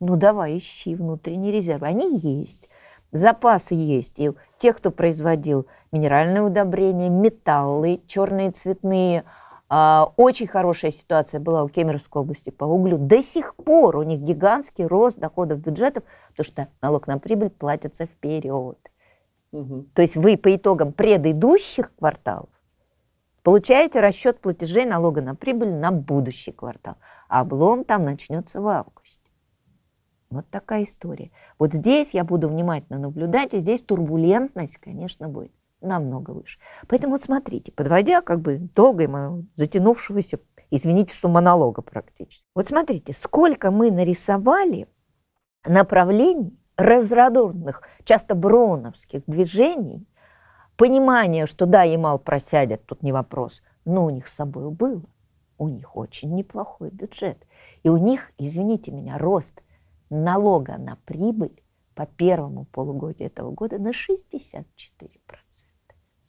[0.00, 1.86] Ну давай, ищи внутренние резервы.
[1.86, 2.70] Они есть.
[3.12, 4.18] Запасы есть.
[4.18, 9.24] И у тех, кто производил минеральные удобрения, металлы, черные цветные,
[9.68, 12.98] а, очень хорошая ситуация была у Кемеровской области по углю.
[12.98, 18.06] До сих пор у них гигантский рост доходов бюджетов, потому что налог на прибыль платится
[18.06, 18.78] вперед.
[19.52, 22.48] То есть вы по итогам предыдущих кварталов
[23.42, 26.96] получаете расчет платежей налога на прибыль на будущий квартал.
[27.28, 29.20] А облом там начнется в августе.
[30.30, 31.32] Вот такая история.
[31.58, 36.58] Вот здесь я буду внимательно наблюдать, и здесь турбулентность, конечно, будет намного выше.
[36.88, 40.38] Поэтому вот смотрите, подводя как бы долго моего затянувшегося,
[40.70, 42.46] извините, что монолога практически.
[42.54, 44.88] Вот смотрите, сколько мы нарисовали
[45.66, 50.06] направлений разрадорных, часто броуновских движений,
[50.80, 55.02] понимание, что да, Ямал просядет, тут не вопрос, но у них с собой было.
[55.58, 57.46] У них очень неплохой бюджет.
[57.82, 59.60] И у них, извините меня, рост
[60.08, 61.62] налога на прибыль
[61.94, 64.64] по первому полугодию этого года на 64%.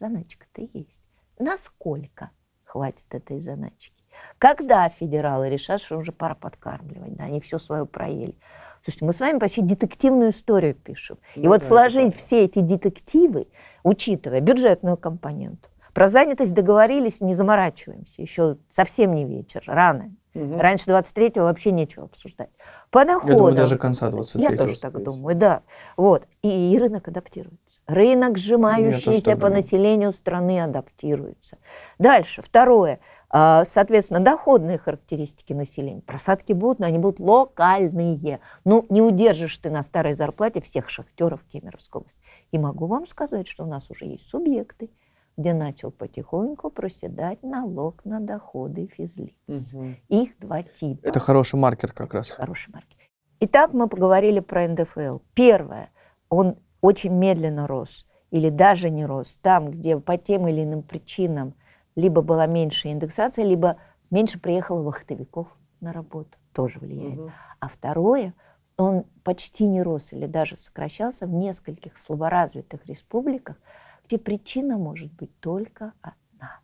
[0.02, 1.02] Заначка-то есть.
[1.40, 2.32] Насколько
[2.66, 4.04] хватит этой заначки?
[4.38, 8.36] Когда федералы решат, что уже пора подкармливать, да, они все свое проели.
[8.84, 11.18] Слушайте, мы с вами почти детективную историю пишем.
[11.36, 13.48] И Ну вот да, сложить все эти детективы,
[13.84, 18.22] учитывая бюджетную компоненту, про занятость договорились, не заморачиваемся.
[18.22, 20.12] Еще совсем не вечер, рано.
[20.34, 22.50] Раньше 23-го вообще нечего обсуждать.
[22.90, 23.30] По доходам.
[23.30, 25.62] Я думаю, даже конца 23 Я тоже так думаю, да.
[25.98, 26.26] Вот.
[26.42, 27.82] И, и рынок адаптируется.
[27.86, 29.56] Рынок, сжимающийся по думаю.
[29.56, 31.58] населению страны, адаптируется.
[32.00, 32.42] Дальше.
[32.42, 33.02] Второе.
[33.34, 36.02] А, Соответственно, доходные характеристики населения.
[36.02, 38.42] Просадки будут, но они будут локальные.
[38.66, 42.20] Ну, не удержишь ты на старой зарплате всех шахтеров Кемеровской области.
[42.52, 44.90] И могу вам сказать, что у нас уже есть субъекты,
[45.38, 49.76] где начал потихоньку проседать налог на доходы физлиц.
[50.10, 51.08] Их два типа.
[51.08, 52.32] Это хороший маркер как раз.
[52.32, 52.98] Хороший маркер.
[53.40, 55.20] Итак, мы поговорили про НДФЛ.
[55.34, 55.90] Первое,
[56.30, 59.38] он очень медленно рос или даже не рос.
[59.42, 61.56] Там, где по тем или иным причинам
[61.96, 63.78] либо была меньше индексация, либо
[64.10, 65.48] меньше приехало вахтовиков
[65.80, 66.38] на работу.
[66.54, 67.20] Тоже влияет.
[67.60, 68.34] А второе,
[68.78, 73.58] он почти не рос или даже сокращался в нескольких слаборазвитых республиках,
[74.06, 76.60] где причина может быть только одна.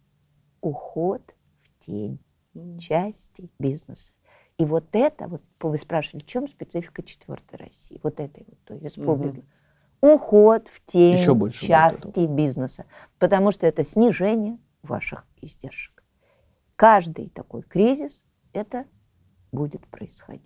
[0.61, 2.19] Уход в тень
[2.80, 4.13] части бизнеса.
[4.57, 8.80] И вот это, вот вы спрашивали, в чем специфика четвертой России, вот этой вот той
[8.80, 9.45] республики.
[10.01, 12.86] Уход в тень Еще больше части бизнеса,
[13.19, 16.03] потому что это снижение ваших издержек.
[16.75, 18.23] Каждый такой кризис
[18.53, 18.86] это
[19.51, 20.43] будет происходить.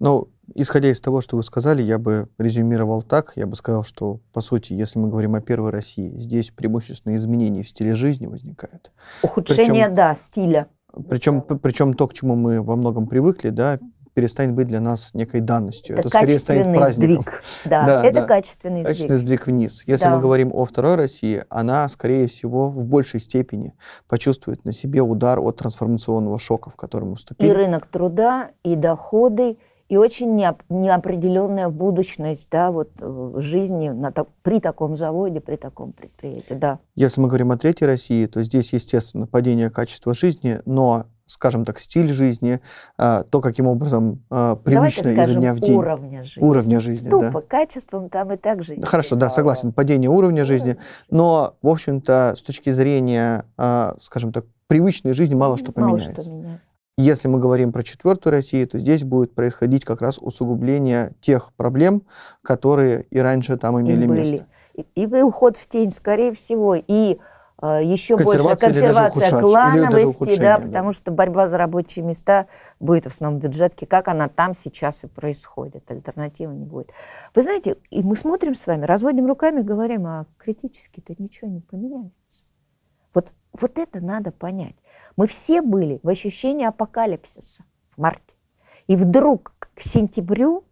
[0.00, 3.32] Ну, исходя из того, что вы сказали, я бы резюмировал так.
[3.36, 7.62] Я бы сказал, что, по сути, если мы говорим о первой России, здесь преимущественно изменения
[7.62, 8.92] в стиле жизни возникают.
[9.22, 10.68] Ухудшение, Причем- да, стиля.
[11.08, 13.80] Причем, причем то, к чему мы во многом привыкли, да,
[14.14, 15.98] перестанет быть для нас некой данностью.
[15.98, 17.16] Это, скорее станет праздником.
[17.24, 17.42] сдвиг.
[17.64, 18.26] Да, Да, это да.
[18.26, 19.40] качественный Качественный сдвиг.
[19.40, 19.82] сдвиг вниз.
[19.86, 20.14] Если Да.
[20.16, 23.74] мы говорим о второй России, она, скорее всего, в большей степени
[24.08, 27.50] почувствует на себе удар от трансформационного шока, в который мы И вступили.
[27.50, 29.58] рынок труда, и доходы,
[29.88, 35.56] и очень неоп- неопределенная будущность да, вот, э, жизни на так- при таком заводе, при
[35.56, 36.54] таком предприятии.
[36.54, 36.78] Да.
[36.94, 41.78] Если мы говорим о третьей России, то здесь, естественно, падение качества жизни, но, скажем так,
[41.78, 42.60] стиль жизни,
[42.98, 45.74] а, то, каким образом а, Давайте привычно изо скажем, дня в день.
[45.76, 46.42] уровня жизни.
[46.42, 47.18] Уровня жизни, да.
[47.26, 48.82] Тупо качеством там и так жизнь.
[48.82, 49.72] Хорошо, да, согласен.
[49.72, 50.76] Падение уровня жизни.
[51.10, 56.22] Но, в общем-то, с точки зрения, а, скажем так, привычной жизни мало что Мало поменяется.
[56.22, 56.60] что меняется.
[56.96, 62.02] Если мы говорим про четвертую Россию, то здесь будет происходить как раз усугубление тех проблем,
[62.42, 64.20] которые и раньше там И имели были.
[64.20, 64.46] место.
[64.74, 67.18] и, и уход в тень, скорее всего, и
[67.64, 70.66] еще больше Консервация клановости, да, да.
[70.66, 72.46] потому что борьба за рабочие места
[72.80, 76.90] будет в основном бюджетке, как она там сейчас и происходит, альтернативы не будет.
[77.34, 82.44] Вы знаете, и мы смотрим с вами, разводим руками, говорим, а критически-то ничего не поменяется.
[83.14, 84.76] Вот, вот это надо понять.
[85.16, 87.64] Мы все были в ощущении апокалипсиса
[87.96, 88.34] в марте.
[88.88, 90.64] И вдруг к сентябрю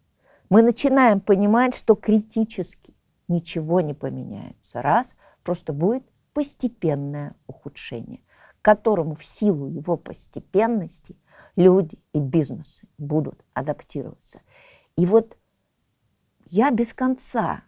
[0.50, 2.94] мы начинаем понимать, что критически
[3.28, 4.82] ничего не поменяется.
[4.82, 8.22] Раз, просто будет постепенное ухудшение,
[8.60, 11.16] к которому в силу его постепенности
[11.56, 14.40] люди и бизнесы будут адаптироваться.
[14.96, 15.36] И вот
[16.46, 17.64] я без конца,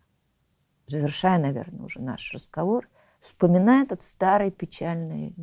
[0.86, 2.88] завершая, наверное, уже наш разговор,
[3.20, 5.34] вспоминаю этот старый печальный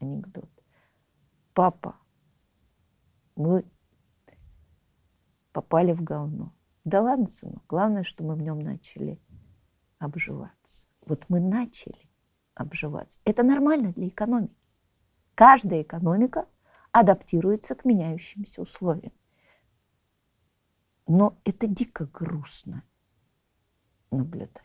[0.00, 0.50] анекдот.
[1.54, 1.96] Папа,
[3.36, 3.64] мы
[5.52, 6.52] попали в говно.
[6.84, 9.20] Да ладно, сынок, главное, что мы в нем начали
[9.98, 10.86] обживаться.
[11.06, 12.10] Вот мы начали
[12.54, 13.18] обживаться.
[13.24, 14.54] Это нормально для экономики.
[15.34, 16.46] Каждая экономика
[16.92, 19.12] адаптируется к меняющимся условиям.
[21.06, 22.82] Но это дико грустно
[24.10, 24.62] наблюдать.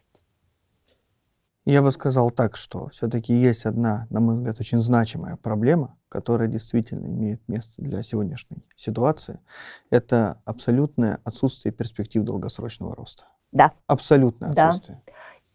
[1.65, 6.47] Я бы сказал так, что все-таки есть одна, на мой взгляд, очень значимая проблема, которая
[6.47, 9.41] действительно имеет место для сегодняшней ситуации.
[9.89, 13.25] Это абсолютное отсутствие перспектив долгосрочного роста.
[13.51, 14.69] Да, Абсолютное Да.
[14.69, 15.01] отсутствие.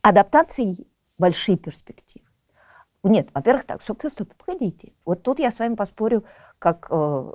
[0.02, 0.86] адаптации
[1.22, 2.26] большие перспективы.
[3.04, 4.02] Нет, во-первых, так, стоп,
[4.44, 4.92] погодите.
[5.04, 6.24] Вот тут я с вами поспорю,
[6.58, 7.32] как э,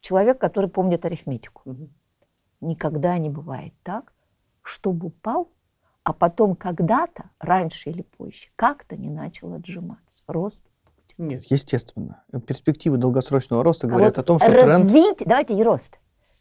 [0.00, 1.62] человек, который помнит арифметику.
[2.62, 4.14] Никогда не бывает так,
[4.62, 5.52] чтобы упал,
[6.04, 10.22] а потом когда-то, раньше или позже, как-то не начал отжиматься.
[10.26, 10.64] Рост.
[11.18, 12.22] Нет, естественно.
[12.46, 14.66] Перспективы долгосрочного роста А говорят вот о том, что тренд...
[14.66, 15.98] развитие, давайте не рост,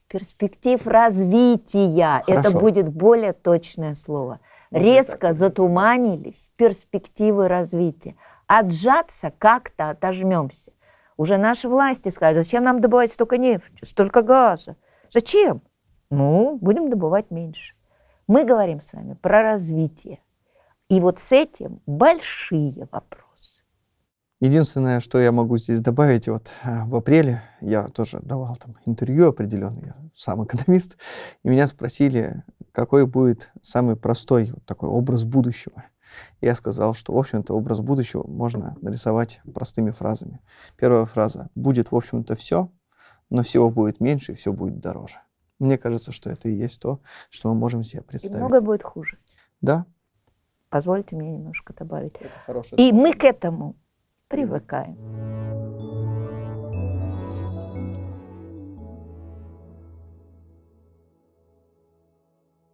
[0.08, 2.60] перспектив развития, это Хорошо.
[2.60, 4.39] будет более точное слово.
[4.76, 8.17] Резко затуманились перспективы развития.
[8.45, 10.73] Отжаться как-то отожмемся.
[11.15, 14.76] Уже наши власти сказали, зачем нам добывать столько нефти, столько газа?
[15.09, 15.61] Зачем?
[16.09, 17.73] Ну, будем добывать меньше.
[18.28, 20.19] Мы говорим с вами про развитие.
[20.89, 23.61] И вот с этим большие вопросы.
[24.41, 29.30] Единственное, что я могу здесь добавить, вот а, в апреле я тоже давал там интервью
[29.30, 30.97] определенный, я сам экономист,
[31.43, 32.43] и меня спросили,
[32.76, 35.86] какой будет самый простой вот такой образ будущего.
[36.41, 40.41] Я сказал, что, в общем-то, образ будущего можно нарисовать простыми фразами.
[40.78, 42.69] Первая фраза «будет, в общем-то, все,
[43.30, 45.19] но всего будет меньше, и все будет дороже».
[45.57, 46.99] Мне кажется, что это и есть то,
[47.30, 48.38] что мы можем себе И представить.
[48.38, 49.17] многое будет хуже.
[49.61, 49.86] Да?
[50.69, 52.15] Позвольте мне немножко добавить.
[52.17, 53.76] Это хорошее И мы к этому
[54.28, 56.45] привыкаем.